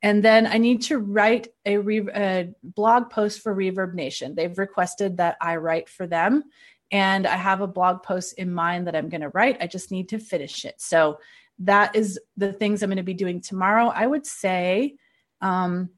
And 0.02 0.22
then 0.22 0.46
I 0.46 0.58
need 0.58 0.84
to 0.84 0.98
write 0.98 1.48
a, 1.66 1.78
re- 1.78 2.10
a, 2.14 2.50
blog 2.62 3.10
post 3.10 3.42
for 3.42 3.56
Reverb 3.56 3.94
Nation. 3.94 4.36
They've 4.36 4.58
requested 4.58 5.18
that 5.18 5.38
I 5.40 5.56
write 5.56 5.88
for 5.88 6.06
them. 6.06 6.44
And 6.92 7.28
I 7.28 7.36
have 7.36 7.62
a 7.62 7.68
blog 7.68 8.04
post 8.04 8.34
in 8.38 8.54
mind 8.54 8.88
that 8.88 8.96
I'm 8.96 9.10
going 9.10 9.22
to 9.22 9.30
write. 9.30 9.58
I 9.60 9.68
just 9.68 9.92
need 9.92 10.10
to 10.10 10.20
finish 10.20 10.64
it. 10.66 10.76
So 10.80 11.20
that 11.60 11.96
is 11.96 12.20
the 12.38 12.54
things 12.54 12.82
I'm 12.82 12.90
going 12.90 12.98
to 12.98 13.04
be 13.04 13.14
doing 13.14 13.42
tomorrow. 13.42 13.88
I 13.88 14.06
would 14.06 14.26
say 14.26 14.96
um, 15.42 15.90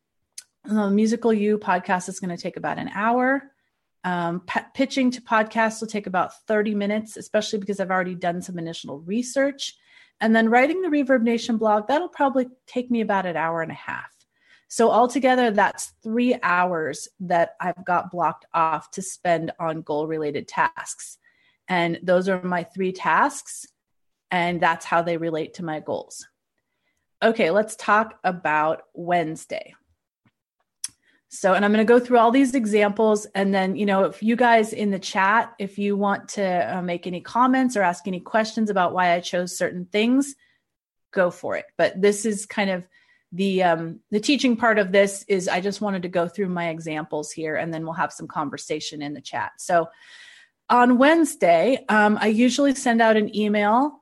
the 0.64 0.90
Musical 0.90 1.34
U 1.34 1.58
podcast 1.58 2.10
is 2.10 2.20
going 2.20 2.36
to 2.36 2.42
take 2.42 2.58
about 2.58 2.80
an 2.80 2.90
hour. 2.94 3.52
Um, 4.04 4.42
p- 4.42 4.62
pitching 4.74 5.12
to 5.12 5.22
podcasts 5.22 5.82
will 5.82 5.88
take 5.88 6.08
about 6.08 6.32
30 6.48 6.74
minutes, 6.76 7.18
especially 7.18 7.60
because 7.60 7.80
I've 7.80 7.92
already 7.92 8.16
done 8.16 8.42
some 8.42 8.58
initial 8.58 9.00
research. 9.02 9.76
And 10.22 10.36
then 10.36 10.50
writing 10.50 10.82
the 10.82 10.90
Reverb 10.90 11.22
Nation 11.22 11.58
blog, 11.58 11.88
that'll 11.88 12.10
probably 12.10 12.48
take 12.66 12.90
me 12.90 13.02
about 13.02 13.26
an 13.26 13.38
hour 13.38 13.62
and 13.62 13.72
a 13.72 13.76
half. 13.76 14.19
So, 14.72 14.92
altogether, 14.92 15.50
that's 15.50 15.94
three 16.04 16.38
hours 16.44 17.08
that 17.22 17.56
I've 17.60 17.84
got 17.84 18.12
blocked 18.12 18.46
off 18.54 18.92
to 18.92 19.02
spend 19.02 19.52
on 19.60 19.82
goal 19.82 20.06
related 20.06 20.48
tasks. 20.48 21.18
And 21.68 22.00
those 22.04 22.30
are 22.30 22.42
my 22.44 22.64
three 22.64 22.92
tasks. 22.92 23.66
And 24.30 24.62
that's 24.62 24.86
how 24.86 25.02
they 25.02 25.18
relate 25.18 25.56
to 25.56 25.66
my 25.66 25.80
goals. 25.80 26.28
Okay, 27.24 27.50
let's 27.50 27.76
talk 27.76 28.20
about 28.24 28.84
Wednesday. 28.94 29.74
So, 31.30 31.56
and 31.56 31.66
I'm 31.66 31.72
going 31.72 31.86
to 31.86 31.92
go 31.92 32.00
through 32.00 32.20
all 32.20 32.32
these 32.32 32.54
examples. 32.54 33.26
And 33.34 33.54
then, 33.54 33.76
you 33.76 33.88
know, 33.88 34.04
if 34.04 34.22
you 34.22 34.36
guys 34.36 34.72
in 34.72 34.92
the 34.92 35.00
chat, 35.00 35.54
if 35.58 35.80
you 35.80 35.98
want 35.98 36.30
to 36.30 36.78
uh, 36.78 36.82
make 36.84 37.08
any 37.08 37.22
comments 37.22 37.76
or 37.76 37.82
ask 37.82 38.08
any 38.08 38.20
questions 38.20 38.70
about 38.70 38.94
why 38.94 39.14
I 39.14 39.20
chose 39.20 39.58
certain 39.58 39.86
things, 39.86 40.36
go 41.12 41.32
for 41.32 41.56
it. 41.56 41.66
But 41.76 42.00
this 42.00 42.24
is 42.24 42.46
kind 42.46 42.70
of 42.70 42.88
the 43.32 43.64
um, 43.64 44.00
the 44.10 44.20
teaching 44.20 44.56
part 44.58 44.80
of 44.80 44.92
this 44.92 45.24
is 45.28 45.48
I 45.48 45.62
just 45.62 45.82
wanted 45.82 46.02
to 46.04 46.10
go 46.10 46.28
through 46.28 46.50
my 46.50 46.70
examples 46.70 47.32
here, 47.32 47.56
and 47.56 47.74
then 47.74 47.84
we'll 47.84 47.94
have 47.94 48.14
some 48.14 48.28
conversation 48.28 49.02
in 49.02 49.14
the 49.14 49.22
chat. 49.22 49.52
So, 49.58 49.90
on 50.70 50.98
Wednesday, 50.98 51.86
um, 51.90 52.18
I 52.20 52.28
usually 52.28 52.74
send 52.76 53.02
out 53.02 53.18
an 53.18 53.36
email 53.36 54.02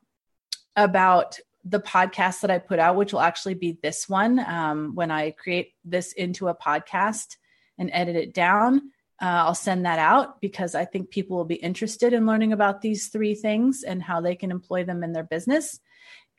about 0.76 1.40
the 1.66 1.80
podcast 1.80 2.42
that 2.42 2.52
I 2.52 2.60
put 2.60 2.80
out, 2.80 2.96
which 2.96 3.12
will 3.12 3.20
actually 3.20 3.56
be 3.56 3.78
this 3.82 4.08
one, 4.08 4.40
um, 4.40 4.96
when 4.96 5.12
I 5.12 5.32
create 5.32 5.74
this 5.84 6.14
into 6.14 6.48
a 6.48 6.56
podcast 6.56 7.36
and 7.78 7.90
edit 7.92 8.16
it 8.16 8.34
down, 8.34 8.92
uh, 9.22 9.26
I'll 9.46 9.56
send 9.56 9.86
that 9.86 10.00
out 10.00 10.40
because 10.42 10.76
I 10.76 10.86
think 10.86 11.10
people 11.10 11.38
will 11.38 11.46
be 11.46 11.56
interested 11.56 12.14
in 12.14 12.26
learning 12.26 12.54
about 12.54 12.82
these 12.82 13.08
three 13.08 13.36
things 13.36 13.84
and 13.84 14.02
how 14.02 14.22
they 14.22 14.36
can 14.36 14.52
employ 14.52 14.84
them 14.84 15.04
in 15.04 15.12
their 15.12 15.24
business. 15.24 15.80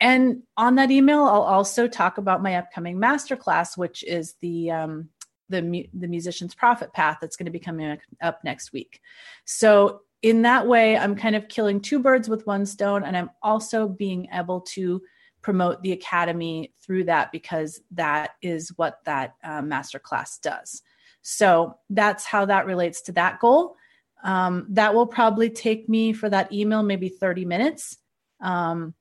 And 0.01 0.43
on 0.55 0.75
that 0.75 0.91
email, 0.91 1.25
I'll 1.25 1.41
also 1.41 1.87
talk 1.87 2.17
about 2.17 2.41
my 2.41 2.55
upcoming 2.55 2.97
masterclass, 2.97 3.77
which 3.77 4.03
is 4.03 4.35
the 4.41 4.71
um, 4.71 5.09
the 5.49 5.89
the 5.93 6.07
musician's 6.07 6.55
profit 6.55 6.93
path 6.93 7.17
that's 7.19 7.35
going 7.35 7.45
to 7.45 7.51
be 7.51 7.59
coming 7.59 7.97
up 8.21 8.43
next 8.43 8.71
week. 8.71 9.01
So 9.45 10.01
in 10.21 10.41
that 10.43 10.67
way, 10.67 10.97
I'm 10.97 11.15
kind 11.15 11.35
of 11.35 11.47
killing 11.47 11.81
two 11.81 11.99
birds 11.99 12.29
with 12.29 12.47
one 12.47 12.65
stone, 12.65 13.03
and 13.03 13.15
I'm 13.15 13.29
also 13.41 13.87
being 13.87 14.27
able 14.33 14.61
to 14.61 15.01
promote 15.41 15.81
the 15.81 15.93
academy 15.93 16.73
through 16.81 17.05
that 17.05 17.31
because 17.31 17.81
that 17.91 18.31
is 18.41 18.73
what 18.75 18.99
that 19.05 19.35
uh, 19.43 19.61
masterclass 19.61 20.39
does. 20.41 20.81
So 21.21 21.77
that's 21.89 22.25
how 22.25 22.45
that 22.45 22.65
relates 22.65 23.01
to 23.03 23.11
that 23.13 23.39
goal. 23.39 23.75
Um, 24.23 24.67
that 24.71 24.93
will 24.93 25.07
probably 25.07 25.49
take 25.49 25.87
me 25.87 26.11
for 26.11 26.29
that 26.29 26.51
email 26.51 26.83
maybe 26.83 27.07
30 27.07 27.45
minutes. 27.45 27.97
Um, 28.41 28.93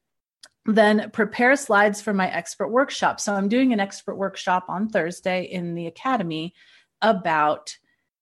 then 0.68 1.10
prepare 1.12 1.56
slides 1.56 2.02
for 2.02 2.12
my 2.12 2.30
expert 2.30 2.68
workshop. 2.68 3.20
So 3.20 3.34
I'm 3.34 3.48
doing 3.48 3.72
an 3.72 3.80
expert 3.80 4.16
workshop 4.16 4.66
on 4.68 4.90
Thursday 4.90 5.44
in 5.44 5.74
the 5.74 5.86
academy 5.86 6.54
about 7.00 7.76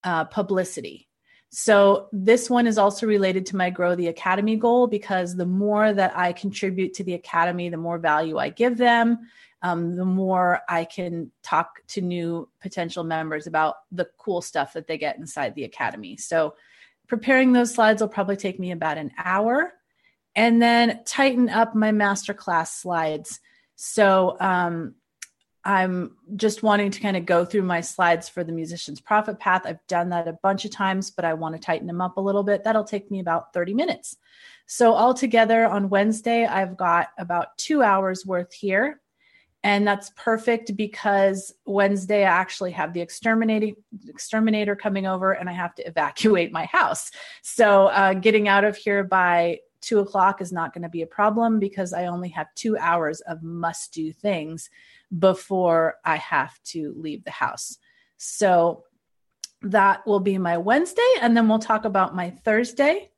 uh, 0.04 0.24
publicity. 0.24 1.08
So 1.50 2.08
this 2.12 2.48
one 2.48 2.66
is 2.66 2.78
also 2.78 3.06
related 3.06 3.46
to 3.46 3.56
my 3.56 3.70
Grow 3.70 3.96
the 3.96 4.08
Academy 4.08 4.56
goal 4.56 4.86
because 4.86 5.34
the 5.34 5.46
more 5.46 5.92
that 5.92 6.16
I 6.16 6.32
contribute 6.32 6.94
to 6.94 7.04
the 7.04 7.14
Academy, 7.14 7.68
the 7.68 7.76
more 7.76 7.98
value 7.98 8.38
I 8.38 8.50
give 8.50 8.76
them, 8.76 9.18
um, 9.62 9.96
the 9.96 10.04
more 10.04 10.60
I 10.68 10.84
can 10.84 11.32
talk 11.42 11.80
to 11.88 12.00
new 12.00 12.48
potential 12.60 13.02
members 13.02 13.48
about 13.48 13.76
the 13.90 14.08
cool 14.18 14.40
stuff 14.40 14.74
that 14.74 14.86
they 14.86 14.98
get 14.98 15.18
inside 15.18 15.54
the 15.54 15.64
Academy. 15.64 16.16
So 16.16 16.54
preparing 17.08 17.52
those 17.52 17.74
slides 17.74 18.02
will 18.02 18.08
probably 18.08 18.36
take 18.36 18.60
me 18.60 18.70
about 18.70 18.98
an 18.98 19.10
hour 19.16 19.72
and 20.36 20.60
then 20.60 21.00
tighten 21.04 21.48
up 21.48 21.74
my 21.74 21.90
masterclass 21.90 22.68
slides. 22.68 23.40
So 23.74 24.36
um, 24.38 24.94
I'm 25.64 26.16
just 26.36 26.62
wanting 26.62 26.92
to 26.92 27.00
kind 27.00 27.16
of 27.16 27.24
go 27.26 27.44
through 27.44 27.62
my 27.62 27.80
slides 27.80 28.28
for 28.28 28.44
the 28.44 28.52
musician's 28.52 29.00
profit 29.00 29.40
path. 29.40 29.62
I've 29.64 29.84
done 29.88 30.10
that 30.10 30.28
a 30.28 30.38
bunch 30.42 30.66
of 30.66 30.70
times, 30.70 31.10
but 31.10 31.24
I 31.24 31.34
want 31.34 31.56
to 31.56 31.60
tighten 31.60 31.86
them 31.86 32.02
up 32.02 32.18
a 32.18 32.20
little 32.20 32.44
bit. 32.44 32.62
That'll 32.62 32.84
take 32.84 33.10
me 33.10 33.18
about 33.18 33.52
30 33.54 33.74
minutes. 33.74 34.16
So, 34.66 34.94
altogether 34.94 35.66
on 35.66 35.88
Wednesday, 35.88 36.44
I've 36.44 36.76
got 36.76 37.08
about 37.18 37.56
two 37.56 37.82
hours 37.82 38.26
worth 38.26 38.52
here. 38.52 39.00
And 39.62 39.86
that's 39.86 40.12
perfect 40.16 40.76
because 40.76 41.52
Wednesday 41.64 42.22
I 42.22 42.28
actually 42.28 42.70
have 42.72 42.92
the 42.92 43.00
exterminating 43.00 43.74
exterminator 44.06 44.76
coming 44.76 45.06
over 45.06 45.32
and 45.32 45.48
I 45.48 45.52
have 45.52 45.74
to 45.76 45.86
evacuate 45.88 46.52
my 46.52 46.66
house. 46.66 47.10
So, 47.42 47.86
uh, 47.86 48.14
getting 48.14 48.46
out 48.46 48.64
of 48.64 48.76
here 48.76 49.02
by 49.02 49.58
two 49.80 50.00
o'clock 50.00 50.40
is 50.40 50.52
not 50.52 50.72
going 50.72 50.82
to 50.82 50.88
be 50.88 51.02
a 51.02 51.06
problem 51.06 51.58
because 51.58 51.92
I 51.92 52.06
only 52.06 52.28
have 52.30 52.46
two 52.54 52.76
hours 52.76 53.20
of 53.22 53.42
must 53.42 53.92
do 53.92 54.12
things 54.12 54.70
before 55.16 55.96
I 56.04 56.16
have 56.16 56.58
to 56.64 56.94
leave 56.96 57.24
the 57.24 57.30
house. 57.30 57.78
So 58.16 58.84
that 59.62 60.06
will 60.06 60.20
be 60.20 60.38
my 60.38 60.58
Wednesday. 60.58 61.02
And 61.20 61.36
then 61.36 61.48
we'll 61.48 61.58
talk 61.58 61.84
about 61.84 62.14
my 62.14 62.30
Thursday 62.30 63.10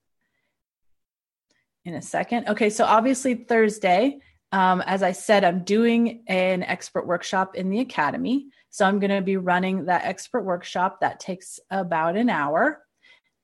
in 1.85 1.95
a 1.95 2.03
second. 2.03 2.49
Okay, 2.49 2.71
so 2.71 2.85
obviously, 2.85 3.35
Thursday, 3.35 4.19
um, 4.53 4.83
as 4.83 5.03
I 5.03 5.13
said, 5.13 5.45
I'm 5.45 5.65
doing 5.65 6.23
an 6.27 6.63
expert 6.63 7.07
workshop 7.07 7.55
in 7.55 7.71
the 7.71 7.81
academy. 7.81 8.47
So 8.71 8.85
I'm 8.85 8.99
going 8.99 9.11
to 9.11 9.23
be 9.23 9.37
running 9.37 9.87
that 9.87 10.05
expert 10.05 10.43
workshop 10.43 11.01
that 11.01 11.21
takes 11.21 11.59
about 11.71 12.17
an 12.17 12.31
hour. 12.31 12.83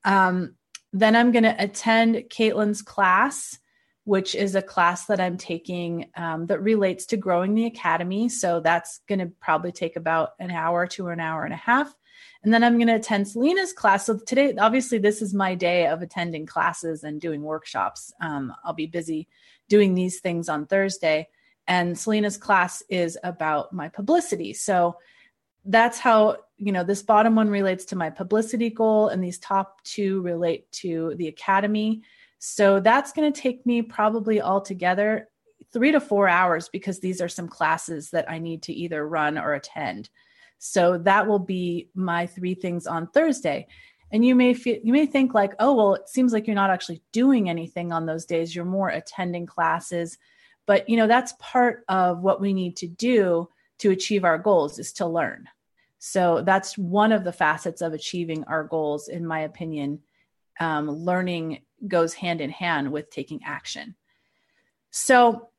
Um, 0.03 0.55
then 0.99 1.15
I'm 1.15 1.31
going 1.31 1.43
to 1.43 1.55
attend 1.63 2.15
Caitlin's 2.29 2.81
class 2.81 3.57
which 4.05 4.35
is 4.35 4.53
a 4.53 4.61
class 4.61 5.07
that 5.07 5.19
I'm 5.19 5.35
taking 5.35 6.09
um, 6.15 6.45
that 6.45 6.61
relates 6.61 7.07
to 7.07 7.17
growing 7.17 7.55
the 7.55 7.65
academy. 7.65 8.29
So 8.29 8.59
that's 8.59 9.01
going 9.09 9.19
to 9.19 9.31
probably 9.41 9.71
take 9.71 9.95
about 9.95 10.33
an 10.39 10.51
hour 10.51 10.87
to 10.87 11.07
an 11.07 11.19
hour 11.19 11.43
and 11.43 11.53
a 11.53 11.57
half. 11.57 11.93
And 12.43 12.53
then 12.53 12.63
I'm 12.63 12.77
going 12.77 12.87
to 12.87 12.95
attend 12.95 13.27
Selena's 13.27 13.73
class. 13.73 14.05
So 14.05 14.19
today, 14.19 14.53
obviously, 14.59 14.99
this 14.99 15.23
is 15.23 15.33
my 15.33 15.55
day 15.55 15.87
of 15.87 16.03
attending 16.03 16.45
classes 16.45 17.03
and 17.03 17.19
doing 17.19 17.41
workshops. 17.41 18.13
Um, 18.21 18.53
I'll 18.63 18.73
be 18.73 18.85
busy 18.85 19.27
doing 19.69 19.95
these 19.95 20.19
things 20.19 20.47
on 20.47 20.67
Thursday. 20.67 21.27
And 21.67 21.97
Selena's 21.97 22.37
class 22.37 22.83
is 22.87 23.17
about 23.23 23.73
my 23.73 23.89
publicity. 23.89 24.53
So 24.53 24.97
that's 25.65 25.99
how, 25.99 26.37
you 26.57 26.71
know, 26.71 26.83
this 26.83 27.03
bottom 27.03 27.35
one 27.35 27.49
relates 27.49 27.85
to 27.85 27.95
my 27.95 28.09
publicity 28.09 28.69
goal, 28.69 29.09
and 29.09 29.23
these 29.23 29.39
top 29.39 29.83
two 29.83 30.21
relate 30.21 30.71
to 30.73 31.13
the 31.17 31.27
academy. 31.27 32.03
So 32.39 32.79
that's 32.79 33.11
going 33.11 33.31
to 33.31 33.41
take 33.41 33.65
me 33.65 33.81
probably 33.81 34.41
altogether 34.41 35.29
three 35.73 35.91
to 35.91 35.99
four 35.99 36.29
hours 36.29 36.69
because 36.69 36.99
these 36.99 37.21
are 37.21 37.27
some 37.27 37.47
classes 37.47 38.11
that 38.11 38.29
I 38.29 38.39
need 38.39 38.61
to 38.63 38.73
either 38.73 39.07
run 39.07 39.37
or 39.37 39.53
attend. 39.53 40.09
So 40.57 40.97
that 40.99 41.27
will 41.27 41.39
be 41.39 41.89
my 41.95 42.27
three 42.27 42.53
things 42.53 42.87
on 42.87 43.07
Thursday. 43.07 43.67
And 44.11 44.23
you 44.23 44.35
may 44.35 44.53
feel 44.53 44.77
you 44.83 44.93
may 44.93 45.05
think 45.05 45.33
like, 45.33 45.53
oh 45.59 45.73
well, 45.73 45.95
it 45.95 46.07
seems 46.07 46.31
like 46.31 46.47
you're 46.47 46.55
not 46.55 46.69
actually 46.69 47.01
doing 47.11 47.49
anything 47.49 47.91
on 47.91 48.05
those 48.05 48.25
days. 48.25 48.55
You're 48.55 48.65
more 48.65 48.89
attending 48.89 49.45
classes. 49.45 50.17
But 50.65 50.87
you 50.87 50.97
know, 50.97 51.07
that's 51.07 51.33
part 51.39 51.83
of 51.89 52.19
what 52.21 52.39
we 52.39 52.53
need 52.53 52.77
to 52.77 52.87
do 52.87 53.49
to 53.79 53.91
achieve 53.91 54.23
our 54.23 54.37
goals 54.37 54.79
is 54.79 54.93
to 54.93 55.05
learn. 55.05 55.47
So 56.07 56.43
that's 56.45 56.77
one 56.77 57.11
of 57.11 57.23
the 57.23 57.31
facets 57.31 57.81
of 57.81 57.91
achieving 57.91 58.43
our 58.43 58.63
goals, 58.63 59.07
in 59.07 59.25
my 59.25 59.39
opinion. 59.39 60.01
Um, 60.59 60.87
learning 60.87 61.63
goes 61.87 62.13
hand 62.13 62.41
in 62.41 62.51
hand 62.51 62.91
with 62.91 63.09
taking 63.09 63.41
action. 63.43 63.95
So 64.91 65.49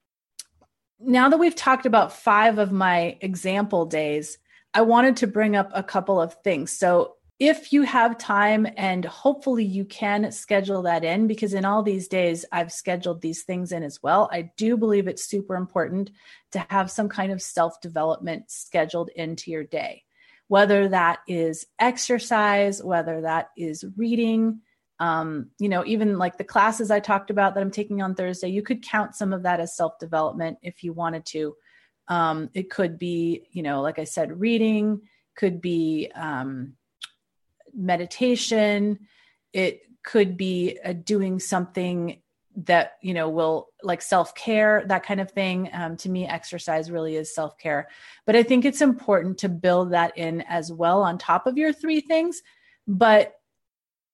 now 1.01 1.31
that 1.31 1.39
we've 1.39 1.57
talked 1.57 1.85
about 1.85 2.13
five 2.13 2.59
of 2.59 2.71
my 2.71 3.19
example 3.21 3.87
days, 3.87 4.39
I 4.73 4.83
wanted 4.83 5.17
to 5.17 5.27
bring 5.27 5.57
up 5.57 5.73
a 5.75 5.83
couple 5.83 6.21
of 6.21 6.35
things. 6.45 6.71
So 6.71 7.17
if 7.41 7.73
you 7.73 7.83
have 7.83 8.17
time 8.17 8.69
and 8.77 9.05
hopefully 9.05 9.65
you 9.65 9.85
can 9.85 10.31
schedule 10.31 10.83
that 10.83 11.03
in 11.03 11.27
because 11.27 11.55
in 11.55 11.65
all 11.65 11.83
these 11.83 12.07
days 12.07 12.45
I've 12.53 12.71
scheduled 12.71 13.21
these 13.21 13.43
things 13.43 13.73
in 13.73 13.83
as 13.83 14.01
well. 14.01 14.31
I 14.33 14.53
do 14.57 14.77
believe 14.77 15.09
it's 15.09 15.29
super 15.29 15.57
important 15.57 16.13
to 16.53 16.65
have 16.71 16.89
some 16.89 17.09
kind 17.09 17.33
of 17.33 17.43
self 17.43 17.81
development 17.81 18.49
scheduled 18.53 19.11
into 19.11 19.51
your 19.51 19.65
day, 19.65 20.05
whether 20.49 20.89
that 20.89 21.21
is 21.27 21.67
exercise, 21.79 22.83
whether 22.83 23.23
that 23.23 23.51
is 23.57 23.85
reading. 23.97 24.61
Um, 24.99 25.51
you 25.59 25.69
know, 25.69 25.85
even 25.85 26.19
like 26.19 26.39
the 26.39 26.45
classes 26.45 26.91
I 26.91 27.01
talked 27.01 27.31
about 27.31 27.55
that 27.55 27.61
I'm 27.61 27.71
taking 27.71 28.01
on 28.01 28.15
Thursday, 28.15 28.49
you 28.49 28.63
could 28.63 28.83
count 28.83 29.15
some 29.15 29.33
of 29.33 29.43
that 29.43 29.61
as 29.61 29.77
self 29.77 29.99
development 29.99 30.59
if 30.63 30.83
you 30.83 30.93
wanted 30.93 31.27
to. 31.27 31.55
Um, 32.09 32.51
it 32.55 32.71
could 32.71 32.99
be, 32.99 33.49
you 33.51 33.63
know, 33.63 33.83
like 33.83 33.99
I 33.99 34.05
said, 34.05 34.41
reading, 34.41 35.03
could 35.37 35.61
be, 35.61 36.11
um, 36.15 36.75
meditation 37.75 38.99
it 39.57 39.81
could 40.05 40.37
be 40.37 40.79
uh, 40.85 40.93
doing 40.93 41.41
something 41.41 42.21
that 42.57 42.93
you 43.03 43.13
know 43.13 43.29
will 43.29 43.69
like 43.83 44.01
self-care 44.01 44.85
that 44.87 45.05
kind 45.05 45.21
of 45.21 45.31
thing 45.31 45.69
um, 45.75 45.97
to 45.97 46.09
me 46.09 46.27
exercise 46.27 46.91
really 46.91 47.15
is 47.15 47.35
self-care 47.35 47.89
but 48.25 48.35
i 48.35 48.43
think 48.43 48.65
it's 48.65 48.81
important 48.81 49.39
to 49.39 49.49
build 49.49 49.93
that 49.93 50.17
in 50.17 50.41
as 50.43 50.73
well 50.73 51.03
on 51.03 51.19
top 51.19 51.47
of 51.47 51.59
your 51.59 51.73
three 51.73 52.01
things 52.01 52.43
but 52.89 53.35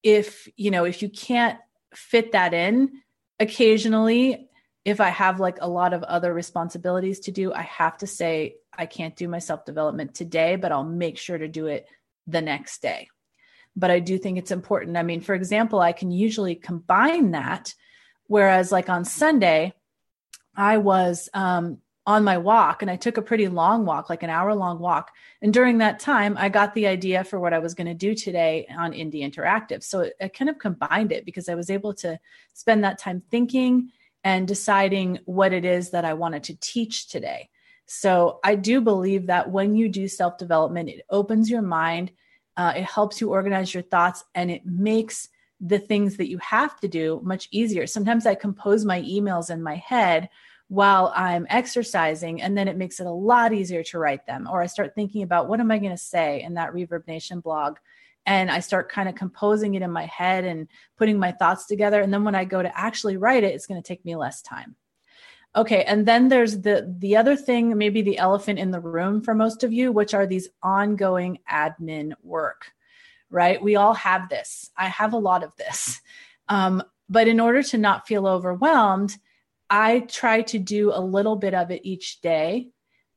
if 0.02 0.48
you 0.56 0.70
know 0.70 0.84
if 0.84 1.02
you 1.02 1.08
can't 1.08 1.58
fit 1.94 2.32
that 2.32 2.52
in 2.52 2.90
occasionally 3.38 4.48
if 4.84 5.00
i 5.00 5.08
have 5.08 5.38
like 5.38 5.58
a 5.60 5.68
lot 5.68 5.92
of 5.92 6.02
other 6.02 6.34
responsibilities 6.34 7.20
to 7.20 7.30
do 7.30 7.52
i 7.52 7.62
have 7.62 7.96
to 7.96 8.06
say 8.08 8.56
i 8.76 8.86
can't 8.86 9.14
do 9.14 9.28
my 9.28 9.38
self 9.38 9.64
development 9.64 10.14
today 10.14 10.56
but 10.56 10.72
i'll 10.72 10.82
make 10.82 11.16
sure 11.16 11.38
to 11.38 11.48
do 11.48 11.66
it 11.66 11.86
the 12.26 12.40
next 12.42 12.82
day 12.82 13.08
but 13.74 13.90
I 13.90 14.00
do 14.00 14.18
think 14.18 14.38
it's 14.38 14.50
important. 14.50 14.96
I 14.96 15.02
mean, 15.02 15.20
for 15.20 15.34
example, 15.34 15.80
I 15.80 15.92
can 15.92 16.10
usually 16.10 16.54
combine 16.54 17.30
that. 17.30 17.74
Whereas, 18.26 18.72
like 18.72 18.88
on 18.88 19.04
Sunday, 19.04 19.74
I 20.56 20.78
was 20.78 21.28
um, 21.34 21.78
on 22.06 22.24
my 22.24 22.38
walk 22.38 22.82
and 22.82 22.90
I 22.90 22.96
took 22.96 23.16
a 23.16 23.22
pretty 23.22 23.48
long 23.48 23.84
walk, 23.84 24.10
like 24.10 24.22
an 24.22 24.30
hour 24.30 24.54
long 24.54 24.78
walk. 24.78 25.12
And 25.40 25.52
during 25.52 25.78
that 25.78 26.00
time, 26.00 26.36
I 26.38 26.48
got 26.48 26.74
the 26.74 26.86
idea 26.86 27.24
for 27.24 27.38
what 27.38 27.52
I 27.52 27.58
was 27.58 27.74
going 27.74 27.86
to 27.86 27.94
do 27.94 28.14
today 28.14 28.66
on 28.76 28.92
Indie 28.92 29.22
Interactive. 29.22 29.82
So 29.82 30.10
I 30.20 30.28
kind 30.28 30.48
of 30.48 30.58
combined 30.58 31.12
it 31.12 31.24
because 31.24 31.48
I 31.48 31.54
was 31.54 31.70
able 31.70 31.94
to 31.94 32.18
spend 32.54 32.84
that 32.84 32.98
time 32.98 33.22
thinking 33.30 33.90
and 34.24 34.46
deciding 34.46 35.18
what 35.24 35.52
it 35.52 35.64
is 35.64 35.90
that 35.90 36.04
I 36.04 36.14
wanted 36.14 36.44
to 36.44 36.56
teach 36.60 37.08
today. 37.08 37.50
So 37.86 38.40
I 38.44 38.54
do 38.54 38.80
believe 38.80 39.26
that 39.26 39.50
when 39.50 39.74
you 39.74 39.88
do 39.88 40.08
self 40.08 40.38
development, 40.38 40.88
it 40.88 41.04
opens 41.10 41.50
your 41.50 41.62
mind 41.62 42.12
uh, 42.56 42.72
it 42.76 42.84
helps 42.84 43.20
you 43.20 43.30
organize 43.30 43.72
your 43.72 43.82
thoughts 43.82 44.24
and 44.34 44.50
it 44.50 44.66
makes 44.66 45.28
the 45.62 45.78
things 45.78 46.16
that 46.16 46.28
you 46.28 46.38
have 46.38 46.78
to 46.80 46.88
do 46.88 47.20
much 47.22 47.48
easier. 47.52 47.86
Sometimes 47.86 48.26
I 48.26 48.34
compose 48.34 48.84
my 48.84 49.00
emails 49.02 49.48
in 49.48 49.62
my 49.62 49.76
head 49.76 50.28
while 50.68 51.12
I'm 51.14 51.46
exercising, 51.50 52.42
and 52.42 52.58
then 52.58 52.66
it 52.66 52.76
makes 52.76 52.98
it 52.98 53.06
a 53.06 53.10
lot 53.10 53.52
easier 53.52 53.84
to 53.84 53.98
write 53.98 54.26
them. 54.26 54.48
Or 54.50 54.60
I 54.60 54.66
start 54.66 54.94
thinking 54.94 55.22
about 55.22 55.48
what 55.48 55.60
am 55.60 55.70
I 55.70 55.78
going 55.78 55.92
to 55.92 55.96
say 55.96 56.42
in 56.42 56.54
that 56.54 56.72
Reverb 56.72 57.06
Nation 57.06 57.40
blog. 57.40 57.76
And 58.26 58.50
I 58.50 58.60
start 58.60 58.90
kind 58.90 59.08
of 59.08 59.14
composing 59.14 59.74
it 59.74 59.82
in 59.82 59.90
my 59.90 60.06
head 60.06 60.44
and 60.44 60.68
putting 60.96 61.18
my 61.18 61.32
thoughts 61.32 61.66
together. 61.66 62.00
And 62.00 62.12
then 62.12 62.24
when 62.24 62.36
I 62.36 62.44
go 62.44 62.62
to 62.62 62.78
actually 62.78 63.16
write 63.16 63.44
it, 63.44 63.54
it's 63.54 63.66
going 63.66 63.82
to 63.82 63.86
take 63.86 64.04
me 64.04 64.16
less 64.16 64.42
time. 64.42 64.76
Okay, 65.54 65.84
and 65.84 66.06
then 66.06 66.28
there's 66.28 66.62
the 66.62 66.94
the 66.98 67.16
other 67.16 67.36
thing, 67.36 67.76
maybe 67.76 68.00
the 68.00 68.16
elephant 68.16 68.58
in 68.58 68.70
the 68.70 68.80
room 68.80 69.20
for 69.20 69.34
most 69.34 69.62
of 69.62 69.72
you, 69.72 69.92
which 69.92 70.14
are 70.14 70.26
these 70.26 70.48
ongoing 70.62 71.40
admin 71.50 72.14
work. 72.22 72.72
Right? 73.32 73.60
We 73.60 73.74
all 73.74 73.94
have 73.94 74.28
this. 74.28 74.70
I 74.76 74.86
have 74.88 75.14
a 75.14 75.18
lot 75.18 75.42
of 75.42 75.56
this. 75.56 76.00
Um, 76.48 76.82
but 77.08 77.26
in 77.26 77.40
order 77.40 77.62
to 77.62 77.78
not 77.78 78.06
feel 78.06 78.26
overwhelmed, 78.26 79.16
I 79.68 80.00
try 80.00 80.42
to 80.42 80.58
do 80.58 80.92
a 80.92 81.00
little 81.00 81.36
bit 81.36 81.54
of 81.54 81.70
it 81.70 81.80
each 81.84 82.20
day. 82.20 82.68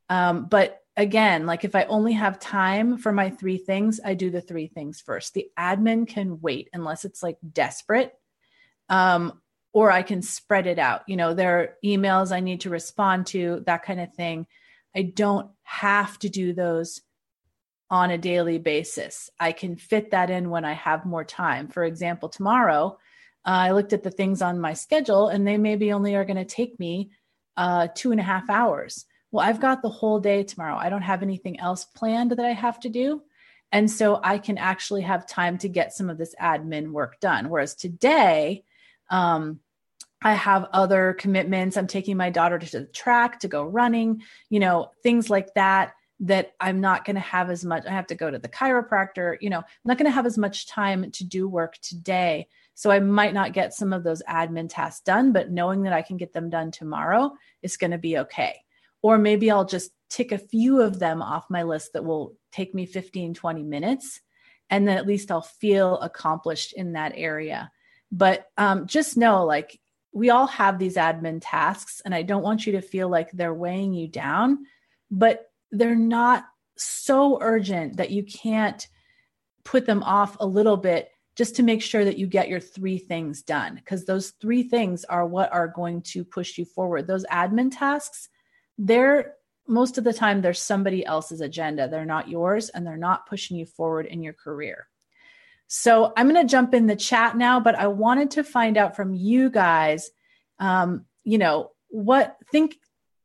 Um, 0.09 0.45
but 0.45 0.81
again, 0.97 1.45
like 1.45 1.65
if 1.65 1.75
I 1.75 1.83
only 1.83 2.13
have 2.13 2.39
time 2.39 2.97
for 2.97 3.11
my 3.11 3.29
three 3.29 3.57
things, 3.57 3.99
I 4.03 4.13
do 4.13 4.29
the 4.29 4.41
three 4.41 4.67
things 4.67 5.01
first. 5.01 5.33
The 5.33 5.49
admin 5.59 6.07
can 6.07 6.39
wait 6.41 6.69
unless 6.73 7.03
it's 7.05 7.21
like 7.21 7.37
desperate. 7.53 8.13
Um, 8.89 9.41
or 9.73 9.91
I 9.91 10.03
can 10.03 10.21
spread 10.21 10.67
it 10.67 10.79
out. 10.79 11.01
You 11.05 11.17
know, 11.17 11.33
there 11.33 11.59
are 11.59 11.75
emails 11.83 12.31
I 12.31 12.39
need 12.39 12.61
to 12.61 12.69
respond 12.69 13.27
to, 13.27 13.61
that 13.65 13.83
kind 13.83 13.99
of 13.99 14.13
thing. 14.13 14.47
I 14.95 15.01
don't 15.01 15.51
have 15.63 16.17
to 16.19 16.29
do 16.29 16.53
those 16.53 17.01
on 17.89 18.11
a 18.11 18.17
daily 18.17 18.57
basis. 18.57 19.29
I 19.39 19.51
can 19.51 19.75
fit 19.75 20.11
that 20.11 20.29
in 20.29 20.49
when 20.49 20.65
I 20.65 20.73
have 20.73 21.05
more 21.05 21.23
time. 21.23 21.67
For 21.67 21.83
example, 21.83 22.29
tomorrow, 22.29 22.97
uh, 23.45 23.49
I 23.49 23.71
looked 23.71 23.93
at 23.93 24.03
the 24.03 24.11
things 24.11 24.41
on 24.41 24.59
my 24.59 24.73
schedule 24.73 25.27
and 25.27 25.45
they 25.45 25.57
maybe 25.57 25.93
only 25.93 26.15
are 26.15 26.25
going 26.25 26.37
to 26.37 26.45
take 26.45 26.79
me 26.79 27.11
uh, 27.57 27.87
two 27.93 28.11
and 28.11 28.19
a 28.19 28.23
half 28.23 28.49
hours. 28.49 29.05
Well, 29.31 29.45
I've 29.45 29.59
got 29.59 29.81
the 29.81 29.89
whole 29.89 30.19
day 30.19 30.43
tomorrow. 30.43 30.75
I 30.75 30.89
don't 30.89 31.01
have 31.01 31.21
anything 31.21 31.59
else 31.59 31.85
planned 31.85 32.31
that 32.31 32.45
I 32.45 32.53
have 32.53 32.79
to 32.81 32.89
do. 32.89 33.21
And 33.71 33.89
so 33.89 34.19
I 34.23 34.37
can 34.37 34.57
actually 34.57 35.01
have 35.01 35.27
time 35.27 35.57
to 35.59 35.69
get 35.69 35.93
some 35.93 36.09
of 36.09 36.17
this 36.17 36.33
admin 36.41 36.91
work 36.91 37.19
done. 37.19 37.49
Whereas 37.49 37.75
today, 37.75 38.63
um, 39.09 39.59
I 40.21 40.33
have 40.33 40.69
other 40.71 41.13
commitments. 41.13 41.77
I'm 41.77 41.87
taking 41.87 42.17
my 42.17 42.29
daughter 42.29 42.57
to 42.57 42.79
the 42.79 42.85
track 42.85 43.41
to 43.41 43.47
go 43.47 43.63
running, 43.63 44.23
you 44.49 44.59
know, 44.59 44.91
things 45.03 45.29
like 45.29 45.53
that 45.53 45.93
that 46.21 46.53
I'm 46.59 46.79
not 46.79 47.03
going 47.03 47.15
to 47.15 47.21
have 47.21 47.49
as 47.49 47.65
much. 47.65 47.85
I 47.85 47.91
have 47.91 48.07
to 48.07 48.15
go 48.15 48.31
to 48.31 48.39
the 48.39 48.47
chiropractor, 48.47 49.35
you 49.41 49.49
know, 49.49 49.59
I'm 49.59 49.65
not 49.83 49.97
going 49.97 50.09
to 50.09 50.15
have 50.15 50.25
as 50.25 50.37
much 50.37 50.67
time 50.67 51.11
to 51.11 51.23
do 51.23 51.47
work 51.47 51.77
today. 51.79 52.47
So 52.73 52.89
I 52.89 52.99
might 52.99 53.33
not 53.33 53.53
get 53.53 53.73
some 53.73 53.91
of 53.91 54.03
those 54.03 54.23
admin 54.23 54.67
tasks 54.69 55.01
done, 55.01 55.33
but 55.33 55.51
knowing 55.51 55.83
that 55.83 55.93
I 55.93 56.01
can 56.01 56.17
get 56.17 56.33
them 56.33 56.49
done 56.49 56.71
tomorrow 56.71 57.33
is 57.61 57.77
going 57.77 57.91
to 57.91 57.97
be 57.97 58.17
okay. 58.19 58.61
Or 59.01 59.17
maybe 59.17 59.51
I'll 59.51 59.65
just 59.65 59.91
tick 60.09 60.31
a 60.31 60.37
few 60.37 60.81
of 60.81 60.99
them 60.99 61.21
off 61.21 61.49
my 61.49 61.63
list 61.63 61.93
that 61.93 62.05
will 62.05 62.35
take 62.51 62.73
me 62.73 62.85
15, 62.85 63.33
20 63.33 63.63
minutes. 63.63 64.21
And 64.69 64.87
then 64.87 64.97
at 64.97 65.07
least 65.07 65.31
I'll 65.31 65.41
feel 65.41 65.99
accomplished 65.99 66.73
in 66.73 66.93
that 66.93 67.13
area. 67.15 67.71
But 68.11 68.47
um, 68.57 68.87
just 68.87 69.17
know 69.17 69.45
like 69.45 69.79
we 70.15 70.29
all 70.29 70.47
have 70.47 70.79
these 70.79 70.95
admin 70.95 71.39
tasks 71.41 72.01
and 72.05 72.15
i 72.15 72.23
don't 72.23 72.41
want 72.41 72.65
you 72.65 72.71
to 72.71 72.81
feel 72.81 73.09
like 73.09 73.29
they're 73.31 73.53
weighing 73.53 73.93
you 73.93 74.07
down 74.07 74.65
but 75.11 75.51
they're 75.77 75.95
not 75.95 76.45
so 76.77 77.37
urgent 77.41 77.97
that 77.97 78.11
you 78.11 78.23
can't 78.23 78.87
put 79.63 79.85
them 79.85 80.03
off 80.03 80.37
a 80.39 80.45
little 80.45 80.77
bit 80.77 81.09
just 81.35 81.55
to 81.55 81.63
make 81.63 81.81
sure 81.81 82.05
that 82.05 82.17
you 82.17 82.27
get 82.27 82.49
your 82.49 82.59
three 82.59 82.97
things 82.97 83.41
done 83.41 83.75
because 83.75 84.05
those 84.05 84.31
three 84.41 84.63
things 84.63 85.03
are 85.05 85.25
what 85.25 85.51
are 85.51 85.67
going 85.67 86.01
to 86.01 86.23
push 86.23 86.57
you 86.57 86.65
forward. 86.65 87.07
Those 87.07 87.25
admin 87.25 87.75
tasks 87.77 88.29
they're 88.77 89.33
most 89.67 89.97
of 89.97 90.03
the 90.03 90.13
time 90.13 90.41
they're 90.41 90.53
somebody 90.53 91.05
else's 91.05 91.41
agenda. 91.41 91.87
They're 91.87 92.05
not 92.05 92.29
yours 92.29 92.69
and 92.69 92.85
they're 92.85 92.97
not 92.97 93.25
pushing 93.25 93.57
you 93.57 93.65
forward 93.65 94.05
in 94.05 94.21
your 94.21 94.33
career. 94.33 94.87
So 95.67 96.13
I'm 96.15 96.29
going 96.29 96.45
to 96.45 96.49
jump 96.49 96.75
in 96.75 96.85
the 96.85 96.95
chat 96.95 97.35
now, 97.35 97.59
but 97.59 97.73
I 97.73 97.87
wanted 97.87 98.31
to 98.31 98.43
find 98.43 98.77
out 98.77 98.95
from 98.95 99.15
you 99.15 99.49
guys, 99.49 100.11
um, 100.59 101.05
you 101.23 101.39
know, 101.39 101.71
what 101.87 102.37
think 102.51 102.77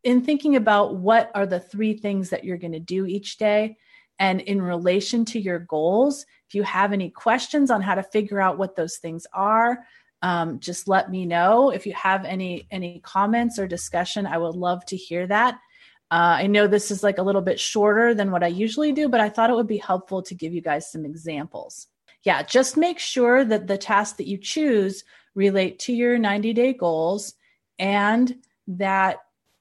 in 0.03 0.23
thinking 0.23 0.57
about 0.57 0.97
what 0.97 1.31
are 1.35 1.47
the 1.47 1.61
three 1.61 1.95
things 1.95 2.31
that 2.31 2.45
you're 2.45 2.57
going 2.57 2.73
to 2.73 2.81
do 2.81 3.07
each 3.07 3.39
day 3.39 3.77
and 4.19 4.41
in 4.43 4.61
relation 4.61 5.25
to 5.25 5.41
your 5.41 5.59
goals 5.59 6.27
if 6.49 6.55
you 6.55 6.63
have 6.63 6.93
any 6.93 7.11
questions 7.11 7.71
on 7.71 7.81
how 7.81 7.95
to 7.95 8.03
figure 8.03 8.41
out 8.41 8.59
what 8.59 8.77
those 8.77 8.97
things 8.99 9.27
are 9.33 9.81
um, 10.23 10.61
just 10.61 10.87
let 10.87 11.11
me 11.11 11.25
know. 11.25 11.71
If 11.71 11.87
you 11.87 11.95
have 11.95 12.25
any 12.25 12.67
any 12.71 13.01
comments 13.03 13.59
or 13.59 13.67
discussion 13.67 14.27
i 14.27 14.37
would 14.39 14.57
love 14.57 14.85
to 14.87 14.97
hear 14.97 15.27
that. 15.27 15.55
Uh, 16.11 16.37
i 16.41 16.47
know 16.47 16.67
this 16.67 16.91
is 16.91 17.03
like 17.03 17.19
a 17.19 17.23
little 17.23 17.41
bit 17.41 17.59
shorter 17.59 18.15
than 18.15 18.31
what 18.31 18.43
i 18.43 18.49
usually 18.49 18.93
do 18.93 19.09
but 19.09 19.21
i 19.21 19.29
thought 19.29 19.49
it 19.49 19.55
would 19.55 19.67
be 19.67 19.79
helpful 19.79 20.21
to 20.23 20.35
give 20.35 20.53
you 20.53 20.61
guys 20.61 20.91
some 20.91 21.05
examples. 21.05 21.87
Yeah, 22.23 22.43
just 22.43 22.77
make 22.77 22.99
sure 22.99 23.45
that 23.47 23.67
the 23.67 23.79
tasks 23.79 24.19
that 24.19 24.27
you 24.27 24.37
choose 24.37 25.05
relate 25.35 25.79
to 25.81 25.93
your 25.93 26.19
90 26.19 26.53
day 26.53 26.73
goals 26.75 27.35
and 27.79 28.37
that, 28.67 29.21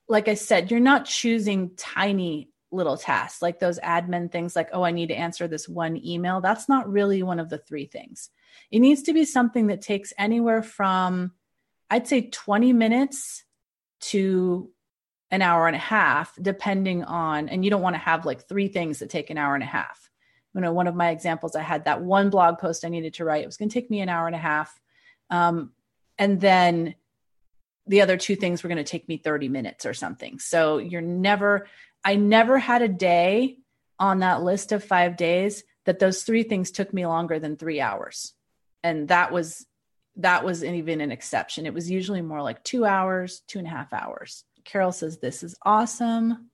like 0.09 0.27
I 0.27 0.33
said, 0.33 0.71
you're 0.71 0.79
not 0.79 1.05
choosing 1.05 1.71
tiny 1.77 2.49
little 2.71 2.97
tasks 2.97 3.41
like 3.41 3.59
those 3.59 3.79
admin 3.79 4.31
things 4.31 4.55
like, 4.55 4.69
oh, 4.73 4.83
I 4.83 4.91
need 4.91 5.07
to 5.07 5.15
answer 5.15 5.47
this 5.47 5.69
one 5.69 6.03
email. 6.05 6.41
That's 6.41 6.67
not 6.67 6.91
really 6.91 7.23
one 7.23 7.39
of 7.39 7.49
the 7.49 7.57
three 7.59 7.85
things. 7.85 8.29
It 8.71 8.79
needs 8.79 9.03
to 9.03 9.13
be 9.13 9.25
something 9.25 9.67
that 9.67 9.81
takes 9.81 10.13
anywhere 10.17 10.61
from, 10.61 11.31
I'd 11.89 12.07
say, 12.07 12.29
20 12.29 12.73
minutes 12.73 13.43
to 14.01 14.69
an 15.31 15.41
hour 15.41 15.67
and 15.67 15.75
a 15.75 15.79
half, 15.79 16.35
depending 16.41 17.03
on, 17.03 17.49
and 17.49 17.63
you 17.63 17.69
don't 17.69 17.81
want 17.81 17.95
to 17.95 18.01
have 18.01 18.25
like 18.25 18.47
three 18.47 18.67
things 18.67 18.99
that 18.99 19.09
take 19.09 19.29
an 19.29 19.37
hour 19.37 19.53
and 19.53 19.63
a 19.63 19.67
half 19.67 20.09
you 20.53 20.61
know 20.61 20.73
one 20.73 20.87
of 20.87 20.95
my 20.95 21.09
examples 21.09 21.55
i 21.55 21.61
had 21.61 21.85
that 21.85 22.01
one 22.01 22.29
blog 22.29 22.57
post 22.57 22.85
i 22.85 22.89
needed 22.89 23.13
to 23.13 23.23
write 23.23 23.43
it 23.43 23.45
was 23.45 23.57
going 23.57 23.69
to 23.69 23.73
take 23.73 23.89
me 23.89 24.01
an 24.01 24.09
hour 24.09 24.27
and 24.27 24.35
a 24.35 24.39
half 24.39 24.79
um, 25.29 25.71
and 26.17 26.41
then 26.41 26.95
the 27.89 28.01
other 28.01 28.15
two 28.15 28.37
things 28.37 28.63
were 28.63 28.69
going 28.69 28.77
to 28.77 28.83
take 28.83 29.07
me 29.09 29.17
30 29.17 29.49
minutes 29.49 29.85
or 29.85 29.93
something 29.93 30.39
so 30.39 30.77
you're 30.77 31.01
never 31.01 31.67
i 32.03 32.15
never 32.15 32.57
had 32.57 32.81
a 32.81 32.87
day 32.87 33.57
on 33.99 34.19
that 34.19 34.41
list 34.41 34.71
of 34.71 34.83
five 34.83 35.17
days 35.17 35.63
that 35.85 35.99
those 35.99 36.23
three 36.23 36.43
things 36.43 36.71
took 36.71 36.93
me 36.93 37.05
longer 37.05 37.39
than 37.39 37.57
three 37.57 37.81
hours. 37.81 38.33
And 38.83 39.07
that 39.09 39.31
was 39.31 39.65
that 40.17 40.43
was 40.43 40.63
even 40.63 41.01
an 41.01 41.11
exception. 41.11 41.65
It 41.65 41.73
was 41.73 41.89
usually 41.89 42.21
more 42.21 42.41
like 42.41 42.63
two 42.63 42.85
hours, 42.85 43.41
two 43.47 43.57
and 43.59 43.67
a 43.67 43.71
half 43.71 43.93
hours. 43.93 44.43
Carol 44.65 44.91
says, 44.91 45.17
This 45.17 45.43
is 45.43 45.55
awesome, 45.63 46.49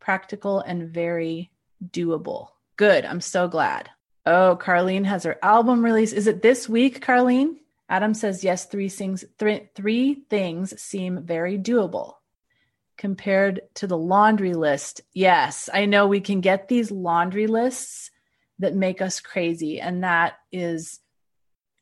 practical, 0.00 0.60
and 0.60 0.88
very 0.88 1.50
doable. 1.82 2.48
Good. 2.76 3.04
I'm 3.04 3.20
so 3.20 3.48
glad. 3.48 3.88
Oh, 4.26 4.58
Carlene 4.60 5.04
has 5.04 5.24
her 5.24 5.38
album 5.42 5.84
release. 5.84 6.12
Is 6.12 6.26
it 6.26 6.42
this 6.42 6.68
week, 6.68 7.04
Carlene? 7.04 7.56
Adam 7.88 8.14
says, 8.14 8.44
Yes, 8.44 8.64
three 8.66 8.88
things, 8.88 9.24
three, 9.38 9.68
three 9.74 10.14
things 10.30 10.80
seem 10.80 11.22
very 11.22 11.58
doable 11.58 12.14
compared 12.96 13.60
to 13.74 13.86
the 13.86 13.98
laundry 13.98 14.54
list. 14.54 15.00
Yes, 15.12 15.68
I 15.72 15.86
know 15.86 16.06
we 16.06 16.20
can 16.20 16.40
get 16.40 16.68
these 16.68 16.90
laundry 16.90 17.46
lists 17.46 18.10
that 18.60 18.74
make 18.74 19.02
us 19.02 19.20
crazy. 19.20 19.80
And 19.80 20.04
that 20.04 20.34
is 20.52 21.00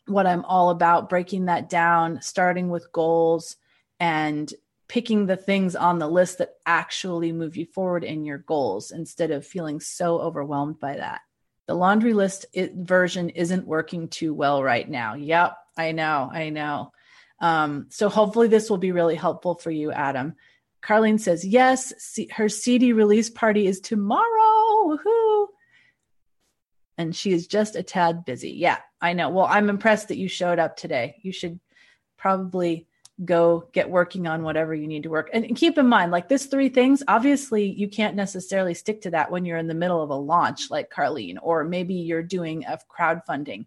what 0.06 0.26
I'm 0.26 0.44
all 0.44 0.70
about 0.70 1.08
breaking 1.08 1.46
that 1.46 1.68
down, 1.68 2.20
starting 2.22 2.68
with 2.70 2.92
goals 2.92 3.56
and 4.00 4.52
picking 4.88 5.26
the 5.26 5.36
things 5.36 5.76
on 5.76 5.98
the 5.98 6.08
list 6.08 6.38
that 6.38 6.54
actually 6.66 7.32
move 7.32 7.56
you 7.56 7.66
forward 7.66 8.04
in 8.04 8.24
your 8.24 8.38
goals 8.38 8.90
instead 8.90 9.30
of 9.30 9.46
feeling 9.46 9.80
so 9.80 10.18
overwhelmed 10.18 10.78
by 10.80 10.96
that. 10.96 11.20
The 11.66 11.74
laundry 11.74 12.12
list 12.12 12.46
version 12.54 13.30
isn't 13.30 13.66
working 13.66 14.08
too 14.08 14.34
well 14.34 14.62
right 14.62 14.88
now. 14.88 15.14
Yep, 15.14 15.56
I 15.76 15.92
know, 15.92 16.30
I 16.32 16.50
know. 16.50 16.92
Um, 17.40 17.86
so 17.90 18.08
hopefully 18.08 18.48
this 18.48 18.70
will 18.70 18.78
be 18.78 18.92
really 18.92 19.16
helpful 19.16 19.56
for 19.56 19.70
you, 19.70 19.90
Adam. 19.90 20.34
Carlene 20.82 21.20
says 21.20 21.44
yes. 21.44 21.92
C- 21.98 22.30
her 22.32 22.48
CD 22.48 22.92
release 22.92 23.30
party 23.30 23.66
is 23.66 23.80
tomorrow. 23.80 24.86
Woohoo! 24.86 25.46
And 26.98 27.14
she 27.14 27.32
is 27.32 27.46
just 27.46 27.76
a 27.76 27.82
tad 27.82 28.24
busy. 28.24 28.50
Yeah, 28.50 28.78
I 29.00 29.12
know. 29.12 29.30
Well, 29.30 29.46
I'm 29.46 29.70
impressed 29.70 30.08
that 30.08 30.18
you 30.18 30.28
showed 30.28 30.58
up 30.58 30.76
today. 30.76 31.16
You 31.22 31.32
should 31.32 31.58
probably 32.16 32.86
go 33.24 33.68
get 33.72 33.90
working 33.90 34.26
on 34.26 34.42
whatever 34.42 34.74
you 34.74 34.86
need 34.86 35.04
to 35.04 35.10
work. 35.10 35.30
And 35.32 35.56
keep 35.56 35.78
in 35.78 35.86
mind, 35.86 36.10
like 36.10 36.28
this 36.28 36.46
three 36.46 36.68
things, 36.68 37.02
obviously 37.06 37.66
you 37.66 37.88
can't 37.88 38.16
necessarily 38.16 38.74
stick 38.74 39.02
to 39.02 39.10
that 39.10 39.30
when 39.30 39.44
you're 39.44 39.58
in 39.58 39.68
the 39.68 39.74
middle 39.74 40.02
of 40.02 40.10
a 40.10 40.14
launch 40.14 40.70
like 40.70 40.90
Carlene, 40.90 41.36
or 41.42 41.64
maybe 41.64 41.94
you're 41.94 42.22
doing 42.22 42.64
a 42.64 42.78
crowdfunding. 42.90 43.66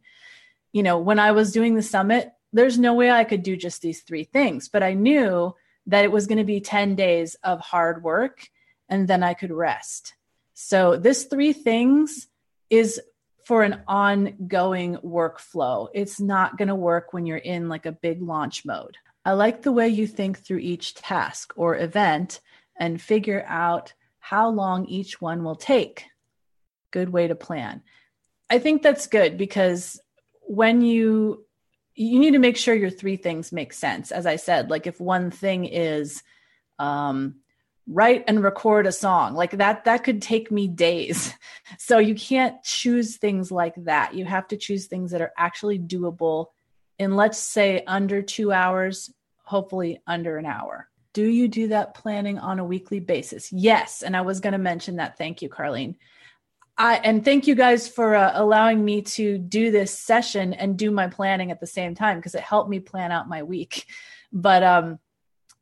You 0.76 0.84
know, 0.84 0.98
when 0.98 1.20
I 1.20 1.32
was 1.32 1.54
doing 1.54 1.76
the 1.76 1.82
summit, 1.82 2.34
there's 2.52 2.78
no 2.78 2.96
way 2.96 3.10
I 3.10 3.24
could 3.24 3.44
do 3.44 3.56
just 3.56 3.82
these 3.82 4.02
three 4.02 4.26
things, 4.26 4.68
but 4.68 4.84
I 4.84 4.94
knew 4.94 5.56
that 5.86 6.04
it 6.04 6.12
was 6.12 6.28
going 6.28 6.38
to 6.38 6.44
be 6.44 6.60
10 6.60 6.96
days 6.96 7.38
of 7.46 7.62
hard 7.62 8.04
work 8.04 8.50
and 8.90 9.08
then 9.08 9.24
I 9.24 9.36
could 9.36 9.52
rest. 9.52 10.16
So 10.54 10.98
this 10.98 11.24
three 11.24 11.54
things 11.54 12.28
is 12.70 13.00
for 13.46 13.64
an 13.64 13.84
ongoing 13.88 14.98
workflow. 14.98 15.88
It's 15.94 16.20
not 16.20 16.58
going 16.58 16.68
to 16.68 16.76
work 16.76 17.14
when 17.14 17.26
you're 17.26 17.38
in 17.38 17.70
like 17.70 17.86
a 17.86 17.94
big 17.94 18.22
launch 18.22 18.66
mode. 18.66 18.98
I 19.24 19.32
like 19.32 19.62
the 19.62 19.72
way 19.72 19.88
you 19.88 20.08
think 20.08 20.40
through 20.40 20.58
each 20.58 20.94
task 20.96 21.54
or 21.56 21.78
event 21.78 22.42
and 22.78 23.02
figure 23.02 23.46
out 23.48 23.94
how 24.20 24.50
long 24.50 24.88
each 24.88 25.22
one 25.22 25.46
will 25.46 25.56
take. 25.56 26.04
Good 26.92 27.08
way 27.08 27.30
to 27.30 27.36
plan. 27.36 27.82
I 28.50 28.60
think 28.60 28.84
that's 28.84 29.08
good 29.08 29.38
because 29.38 30.02
when 30.48 30.82
you 30.82 31.46
you 31.96 32.20
need 32.20 32.32
to 32.32 32.40
make 32.40 32.58
sure 32.58 32.76
your 32.76 32.90
three 32.90 33.16
things 33.16 33.54
make 33.54 33.72
sense. 33.72 34.12
As 34.12 34.26
I 34.26 34.36
said, 34.36 34.70
like 34.70 34.86
if 34.86 35.00
one 35.00 35.32
thing 35.32 35.64
is 35.64 36.24
um, 36.78 37.36
write 37.88 38.26
and 38.28 38.44
record 38.44 38.86
a 38.86 38.92
song, 38.92 39.34
like 39.34 39.52
that, 39.52 39.86
that 39.86 40.04
could 40.04 40.22
take 40.22 40.52
me 40.52 40.68
days. 40.68 41.34
So 41.80 41.98
you 41.98 42.14
can't 42.14 42.62
choose 42.64 43.18
things 43.18 43.52
like 43.52 43.74
that. 43.86 44.14
You 44.14 44.24
have 44.26 44.48
to 44.50 44.58
choose 44.58 44.86
things 44.86 45.12
that 45.12 45.22
are 45.22 45.34
actually 45.36 45.80
doable 45.80 46.50
in, 47.00 47.16
let's 47.16 47.40
say, 47.40 47.84
under 47.88 48.22
two 48.22 48.52
hours 48.52 49.12
hopefully 49.46 50.02
under 50.06 50.38
an 50.38 50.46
hour. 50.46 50.90
Do 51.14 51.26
you 51.26 51.48
do 51.48 51.70
that 51.70 51.94
planning 51.94 52.38
on 52.38 52.60
a 52.60 52.66
weekly 52.66 53.00
basis? 53.00 53.52
Yes. 53.52 54.04
And 54.04 54.16
I 54.18 54.22
was 54.22 54.42
going 54.42 54.54
to 54.54 54.60
mention 54.60 54.98
that. 54.98 55.18
Thank 55.18 55.42
you, 55.42 55.50
Carlene. 55.50 55.96
I, 56.78 56.96
and 56.96 57.24
thank 57.24 57.48
you 57.48 57.56
guys 57.56 57.88
for 57.88 58.16
uh, 58.16 58.32
allowing 58.34 58.84
me 58.84 59.02
to 59.02 59.38
do 59.38 59.72
this 59.72 59.98
session 59.98 60.54
and 60.54 60.78
do 60.78 60.92
my 60.92 61.08
planning 61.08 61.52
at 61.52 61.62
the 61.62 61.68
same 61.68 61.96
time 61.96 62.18
because 62.18 62.36
it 62.36 62.42
helped 62.42 62.70
me 62.70 62.80
plan 62.80 63.12
out 63.12 63.30
my 63.30 63.44
week. 63.44 63.86
But 64.34 64.62
um, 64.64 65.00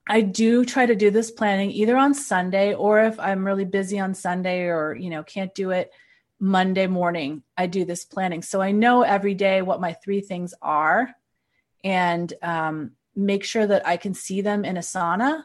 I 0.07 0.21
do 0.21 0.65
try 0.65 0.85
to 0.85 0.95
do 0.95 1.11
this 1.11 1.29
planning 1.29 1.71
either 1.71 1.95
on 1.95 2.13
Sunday 2.13 2.73
or 2.73 3.01
if 3.01 3.19
I'm 3.19 3.45
really 3.45 3.65
busy 3.65 3.99
on 3.99 4.15
Sunday 4.15 4.63
or 4.63 4.95
you 4.95 5.09
know 5.09 5.23
can't 5.23 5.53
do 5.53 5.69
it 5.69 5.91
Monday 6.39 6.87
morning. 6.87 7.43
I 7.55 7.67
do 7.67 7.85
this 7.85 8.05
planning 8.05 8.41
so 8.41 8.61
I 8.61 8.71
know 8.71 9.03
every 9.03 9.35
day 9.35 9.61
what 9.61 9.81
my 9.81 9.93
three 9.93 10.21
things 10.21 10.53
are, 10.61 11.13
and 11.83 12.33
um, 12.41 12.91
make 13.15 13.43
sure 13.43 13.67
that 13.67 13.87
I 13.87 13.97
can 13.97 14.13
see 14.15 14.41
them 14.41 14.65
in 14.65 14.75
Asana. 14.75 15.43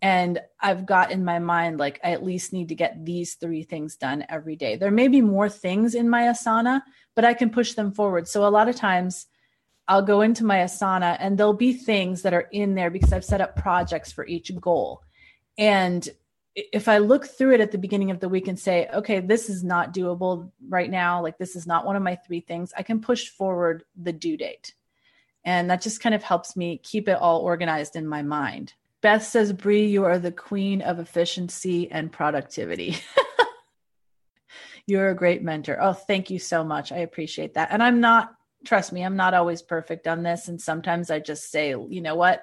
And 0.00 0.40
I've 0.60 0.86
got 0.86 1.10
in 1.10 1.24
my 1.24 1.40
mind, 1.40 1.78
like, 1.78 2.00
I 2.04 2.12
at 2.12 2.24
least 2.24 2.52
need 2.52 2.68
to 2.68 2.74
get 2.74 3.04
these 3.04 3.34
three 3.34 3.64
things 3.64 3.96
done 3.96 4.24
every 4.28 4.54
day. 4.54 4.76
There 4.76 4.92
may 4.92 5.08
be 5.08 5.20
more 5.20 5.48
things 5.48 5.94
in 5.94 6.08
my 6.08 6.22
Asana, 6.22 6.82
but 7.16 7.24
I 7.24 7.34
can 7.34 7.50
push 7.50 7.72
them 7.72 7.90
forward. 7.92 8.28
So 8.28 8.46
a 8.46 8.48
lot 8.48 8.68
of 8.68 8.76
times 8.76 9.26
I'll 9.88 10.02
go 10.02 10.20
into 10.20 10.44
my 10.44 10.58
Asana 10.58 11.16
and 11.18 11.36
there'll 11.36 11.52
be 11.52 11.72
things 11.72 12.22
that 12.22 12.34
are 12.34 12.48
in 12.52 12.74
there 12.74 12.90
because 12.90 13.12
I've 13.12 13.24
set 13.24 13.40
up 13.40 13.56
projects 13.56 14.12
for 14.12 14.24
each 14.26 14.54
goal. 14.60 15.02
And 15.56 16.08
if 16.54 16.88
I 16.88 16.98
look 16.98 17.26
through 17.26 17.54
it 17.54 17.60
at 17.60 17.72
the 17.72 17.78
beginning 17.78 18.10
of 18.10 18.20
the 18.20 18.28
week 18.28 18.48
and 18.48 18.58
say, 18.58 18.88
okay, 18.92 19.20
this 19.20 19.48
is 19.48 19.64
not 19.64 19.94
doable 19.94 20.50
right 20.68 20.90
now, 20.90 21.22
like 21.22 21.38
this 21.38 21.56
is 21.56 21.66
not 21.66 21.86
one 21.86 21.96
of 21.96 22.02
my 22.02 22.16
three 22.16 22.40
things, 22.40 22.72
I 22.76 22.82
can 22.82 23.00
push 23.00 23.28
forward 23.28 23.84
the 23.96 24.12
due 24.12 24.36
date. 24.36 24.74
And 25.44 25.70
that 25.70 25.80
just 25.80 26.00
kind 26.00 26.14
of 26.14 26.22
helps 26.22 26.56
me 26.56 26.78
keep 26.82 27.08
it 27.08 27.16
all 27.16 27.40
organized 27.40 27.96
in 27.96 28.06
my 28.06 28.22
mind. 28.22 28.74
Beth 29.00 29.24
says, 29.24 29.52
Bree, 29.52 29.86
you 29.86 30.04
are 30.04 30.18
the 30.18 30.32
queen 30.32 30.82
of 30.82 30.98
efficiency 30.98 31.90
and 31.90 32.10
productivity. 32.10 32.96
You're 34.86 35.10
a 35.10 35.14
great 35.14 35.42
mentor. 35.42 35.78
Oh, 35.80 35.92
thank 35.92 36.30
you 36.30 36.38
so 36.38 36.64
much. 36.64 36.90
I 36.90 36.98
appreciate 36.98 37.54
that. 37.54 37.68
And 37.70 37.82
I'm 37.82 38.00
not, 38.00 38.34
trust 38.64 38.92
me, 38.92 39.04
I'm 39.04 39.16
not 39.16 39.34
always 39.34 39.62
perfect 39.62 40.08
on 40.08 40.22
this. 40.22 40.48
And 40.48 40.60
sometimes 40.60 41.10
I 41.10 41.20
just 41.20 41.50
say, 41.50 41.70
you 41.70 42.00
know 42.00 42.14
what? 42.14 42.42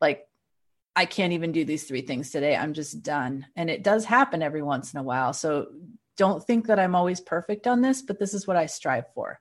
Like, 0.00 0.26
I 0.96 1.06
can't 1.06 1.32
even 1.32 1.52
do 1.52 1.64
these 1.64 1.84
three 1.84 2.02
things 2.02 2.30
today. 2.30 2.56
I'm 2.56 2.74
just 2.74 3.02
done. 3.02 3.46
And 3.56 3.70
it 3.70 3.84
does 3.84 4.04
happen 4.04 4.42
every 4.42 4.62
once 4.62 4.92
in 4.92 5.00
a 5.00 5.04
while. 5.04 5.32
So 5.32 5.68
don't 6.16 6.44
think 6.44 6.66
that 6.66 6.80
I'm 6.80 6.94
always 6.94 7.20
perfect 7.20 7.66
on 7.66 7.80
this, 7.80 8.02
but 8.02 8.18
this 8.18 8.34
is 8.34 8.46
what 8.46 8.56
I 8.56 8.66
strive 8.66 9.06
for. 9.14 9.40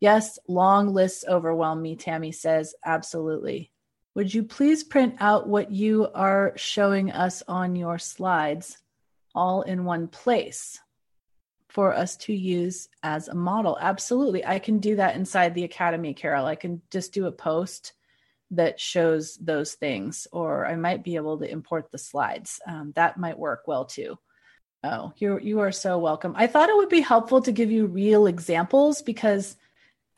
Yes, 0.00 0.38
long 0.46 0.92
lists 0.94 1.24
overwhelm 1.26 1.82
me, 1.82 1.96
Tammy 1.96 2.30
says. 2.30 2.74
Absolutely. 2.84 3.72
Would 4.18 4.34
you 4.34 4.42
please 4.42 4.82
print 4.82 5.14
out 5.20 5.46
what 5.46 5.70
you 5.70 6.08
are 6.12 6.52
showing 6.56 7.12
us 7.12 7.44
on 7.46 7.76
your 7.76 8.00
slides 8.00 8.76
all 9.32 9.62
in 9.62 9.84
one 9.84 10.08
place 10.08 10.80
for 11.68 11.94
us 11.94 12.16
to 12.16 12.32
use 12.34 12.88
as 13.04 13.28
a 13.28 13.36
model? 13.36 13.78
Absolutely. 13.80 14.44
I 14.44 14.58
can 14.58 14.80
do 14.80 14.96
that 14.96 15.14
inside 15.14 15.54
the 15.54 15.62
Academy, 15.62 16.14
Carol. 16.14 16.46
I 16.46 16.56
can 16.56 16.82
just 16.90 17.12
do 17.12 17.26
a 17.26 17.30
post 17.30 17.92
that 18.50 18.80
shows 18.80 19.36
those 19.36 19.74
things, 19.74 20.26
or 20.32 20.66
I 20.66 20.74
might 20.74 21.04
be 21.04 21.14
able 21.14 21.38
to 21.38 21.48
import 21.48 21.92
the 21.92 21.98
slides. 21.98 22.60
Um, 22.66 22.92
that 22.96 23.18
might 23.18 23.38
work 23.38 23.68
well 23.68 23.84
too. 23.84 24.18
Oh, 24.82 25.12
you 25.18 25.38
you 25.38 25.60
are 25.60 25.70
so 25.70 25.96
welcome. 25.96 26.34
I 26.36 26.48
thought 26.48 26.70
it 26.70 26.76
would 26.76 26.88
be 26.88 27.02
helpful 27.02 27.40
to 27.42 27.52
give 27.52 27.70
you 27.70 27.86
real 27.86 28.26
examples 28.26 29.00
because 29.00 29.54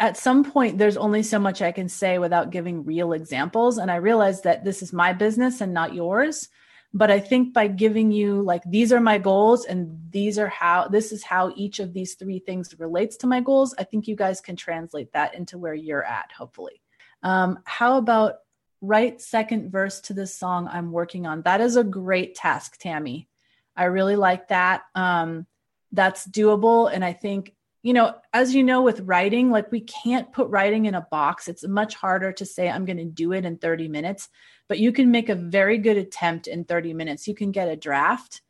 at 0.01 0.17
some 0.17 0.43
point 0.51 0.79
there's 0.79 0.97
only 0.97 1.23
so 1.23 1.39
much 1.39 1.61
i 1.63 1.71
can 1.71 1.89
say 1.89 2.19
without 2.19 2.51
giving 2.51 2.85
real 2.85 3.13
examples. 3.13 3.79
And 3.79 3.91
i 3.91 3.97
realize 3.97 4.43
that 4.43 4.65
this 4.65 4.83
is 4.83 4.93
my 4.93 5.13
business 5.13 5.61
and 5.61 5.73
not 5.73 5.95
yours. 5.95 6.49
But 6.93 7.11
i 7.13 7.21
think 7.21 7.55
by 7.55 7.69
giving 7.69 8.11
you 8.11 8.43
like 8.43 8.63
these 8.67 8.93
are 8.93 9.01
my 9.01 9.19
goals 9.19 9.65
and 9.65 9.97
these 10.11 10.41
are 10.41 10.49
how 10.49 10.89
this 10.89 11.13
is 11.13 11.23
how 11.23 11.53
each 11.55 11.79
of 11.79 11.93
these 11.93 12.15
three 12.15 12.41
things 12.41 12.75
relates 12.81 13.17
to 13.19 13.29
my 13.29 13.41
goals 13.41 13.77
i 13.79 13.85
think 13.85 14.09
you 14.09 14.17
guys 14.17 14.41
can 14.41 14.57
translate 14.57 15.13
that 15.13 15.35
into 15.35 15.57
where 15.57 15.75
you're 15.75 16.05
at 16.05 16.33
hopefully. 16.33 16.83
Um, 17.23 17.61
how 17.65 17.99
about 17.99 18.37
write 18.81 19.21
second 19.21 19.71
verse 19.71 20.01
to 20.01 20.15
this 20.15 20.35
song 20.35 20.69
i'm 20.73 20.91
working 20.91 21.27
on? 21.27 21.43
That 21.43 21.61
is 21.61 21.77
a 21.77 21.85
great 21.85 22.35
task 22.35 22.79
tammy. 22.81 23.29
I 23.77 23.85
really 23.85 24.17
like 24.17 24.49
that. 24.49 24.83
Um, 24.95 25.47
that's 25.93 26.27
doable. 26.27 26.91
And 26.93 27.05
i 27.05 27.13
think 27.13 27.55
you 27.83 27.95
know, 27.95 28.15
as 28.33 28.55
you 28.55 28.63
know, 28.63 28.83
with 28.83 29.01
writing, 29.01 29.51
like 29.51 29.73
we 29.73 29.81
can't 29.81 30.33
put 30.33 30.51
writing 30.51 30.85
in 30.85 30.95
a 30.95 31.07
box. 31.11 31.49
It's 31.49 31.67
much 31.67 31.95
harder 31.95 32.33
to 32.33 32.45
say, 32.45 32.69
I'm 32.69 32.85
going 32.85 32.99
to 32.99 33.05
do 33.05 33.33
it 33.33 33.45
in 33.45 33.57
30 33.57 33.89
minutes, 33.89 34.29
but 34.69 34.79
you 34.79 34.93
can 34.93 35.11
make 35.11 35.29
a 35.29 35.35
very 35.35 35.79
good 35.79 35.97
attempt 35.97 36.47
in 36.47 36.65
30 36.65 36.93
minutes. 36.93 37.27
You 37.27 37.35
can 37.35 37.53
get 37.53 37.69
a 37.69 37.77
draft. 37.77 38.43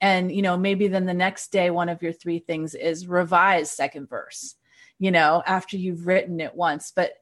And, 0.00 0.30
you 0.30 0.42
know, 0.42 0.56
maybe 0.56 0.88
then 0.88 1.06
the 1.06 1.14
next 1.14 1.50
day, 1.50 1.70
one 1.70 1.88
of 1.88 2.02
your 2.02 2.12
three 2.12 2.38
things 2.38 2.74
is 2.74 3.08
revise 3.08 3.70
second 3.70 4.08
verse, 4.08 4.54
you 4.98 5.10
know, 5.10 5.42
after 5.44 5.76
you've 5.76 6.06
written 6.06 6.40
it 6.40 6.54
once. 6.54 6.92
But 6.94 7.14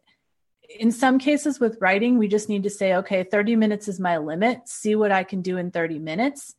in 0.68 0.92
some 0.92 1.18
cases 1.18 1.60
with 1.60 1.78
writing, 1.80 2.18
we 2.18 2.28
just 2.28 2.48
need 2.48 2.64
to 2.64 2.70
say, 2.70 2.96
okay, 2.96 3.22
30 3.22 3.56
minutes 3.56 3.88
is 3.88 4.00
my 4.00 4.18
limit. 4.18 4.68
See 4.68 4.96
what 4.96 5.12
I 5.12 5.24
can 5.24 5.40
do 5.40 5.56
in 5.56 5.70
30 5.70 5.98
minutes. 5.98 6.54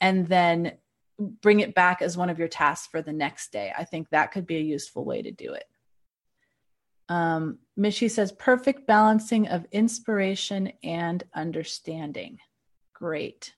And 0.00 0.26
then 0.26 0.72
bring 1.20 1.60
it 1.60 1.74
back 1.74 2.02
as 2.02 2.16
one 2.16 2.30
of 2.30 2.38
your 2.38 2.48
tasks 2.48 2.88
for 2.88 3.02
the 3.02 3.12
next 3.12 3.52
day. 3.52 3.72
I 3.76 3.84
think 3.84 4.08
that 4.10 4.32
could 4.32 4.46
be 4.46 4.56
a 4.56 4.60
useful 4.60 5.04
way 5.04 5.22
to 5.22 5.30
do 5.30 5.52
it. 5.52 5.64
Um, 7.08 7.58
says, 7.76 8.32
perfect 8.32 8.86
balancing 8.86 9.48
of 9.48 9.66
inspiration 9.72 10.72
and 10.82 11.22
understanding. 11.34 12.38
Great. 12.94 13.54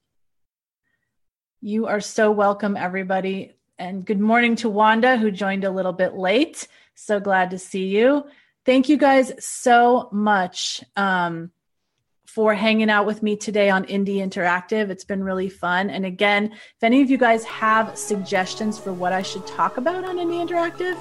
You 1.60 1.86
are 1.86 2.00
so 2.00 2.30
welcome, 2.30 2.76
everybody. 2.76 3.52
And 3.78 4.04
good 4.04 4.20
morning 4.20 4.56
to 4.56 4.68
Wanda, 4.68 5.16
who 5.16 5.30
joined 5.30 5.64
a 5.64 5.70
little 5.70 5.92
bit 5.92 6.14
late. 6.14 6.66
So 6.94 7.20
glad 7.20 7.50
to 7.50 7.58
see 7.58 7.86
you. 7.86 8.24
Thank 8.64 8.88
you 8.88 8.96
guys 8.96 9.32
so 9.44 10.08
much 10.12 10.82
um, 10.96 11.50
for 12.34 12.54
hanging 12.54 12.88
out 12.88 13.04
with 13.04 13.22
me 13.22 13.36
today 13.36 13.68
on 13.68 13.84
Indie 13.84 14.16
Interactive. 14.16 14.88
It's 14.88 15.04
been 15.04 15.22
really 15.22 15.50
fun. 15.50 15.90
And 15.90 16.06
again, 16.06 16.52
if 16.52 16.82
any 16.82 17.02
of 17.02 17.10
you 17.10 17.18
guys 17.18 17.44
have 17.44 17.96
suggestions 17.98 18.78
for 18.78 18.90
what 18.90 19.12
I 19.12 19.20
should 19.20 19.46
talk 19.46 19.76
about 19.76 20.04
on 20.04 20.16
Indie 20.16 20.48
Interactive, 20.48 20.96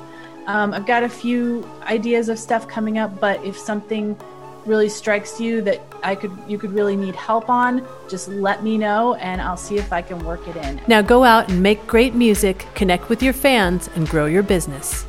um, 0.45 0.73
I've 0.73 0.85
got 0.85 1.03
a 1.03 1.09
few 1.09 1.65
ideas 1.83 2.27
of 2.27 2.37
stuff 2.37 2.67
coming 2.67 2.97
up. 2.97 3.17
But 3.21 3.43
if 3.45 3.57
something 3.57 4.19
really 4.65 4.89
strikes 4.89 5.39
you 5.39 5.61
that 5.61 5.81
I 6.03 6.15
could 6.15 6.37
you 6.49 6.57
could 6.57 6.73
really 6.73 6.97
need 6.97 7.15
help 7.15 7.49
on, 7.49 7.87
just 8.09 8.27
let 8.27 8.61
me 8.61 8.77
know 8.77 9.15
and 9.15 9.41
I'll 9.41 9.55
see 9.57 9.77
if 9.77 9.93
I 9.93 10.01
can 10.01 10.19
work 10.25 10.45
it 10.49 10.57
in. 10.57 10.81
Now 10.87 11.01
go 11.01 11.23
out 11.23 11.49
and 11.49 11.63
make 11.63 11.87
great 11.87 12.13
music, 12.13 12.67
connect 12.75 13.07
with 13.07 13.23
your 13.23 13.33
fans 13.33 13.89
and 13.95 14.07
grow 14.07 14.25
your 14.25 14.43
business. 14.43 15.05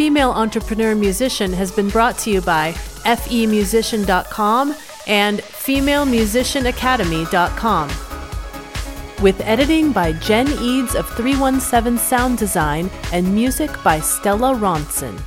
Female 0.00 0.30
Entrepreneur 0.30 0.94
Musician 0.94 1.52
has 1.52 1.70
been 1.70 1.90
brought 1.90 2.16
to 2.20 2.30
you 2.30 2.40
by 2.40 2.72
femusician.com 3.04 4.74
and 5.06 5.40
femalemusicianacademy.com. 5.40 7.88
With 9.22 9.38
editing 9.42 9.92
by 9.92 10.14
Jen 10.14 10.48
Eads 10.58 10.94
of 10.94 11.06
317 11.10 11.98
Sound 11.98 12.38
Design 12.38 12.88
and 13.12 13.34
music 13.34 13.70
by 13.84 14.00
Stella 14.00 14.54
Ronson. 14.54 15.20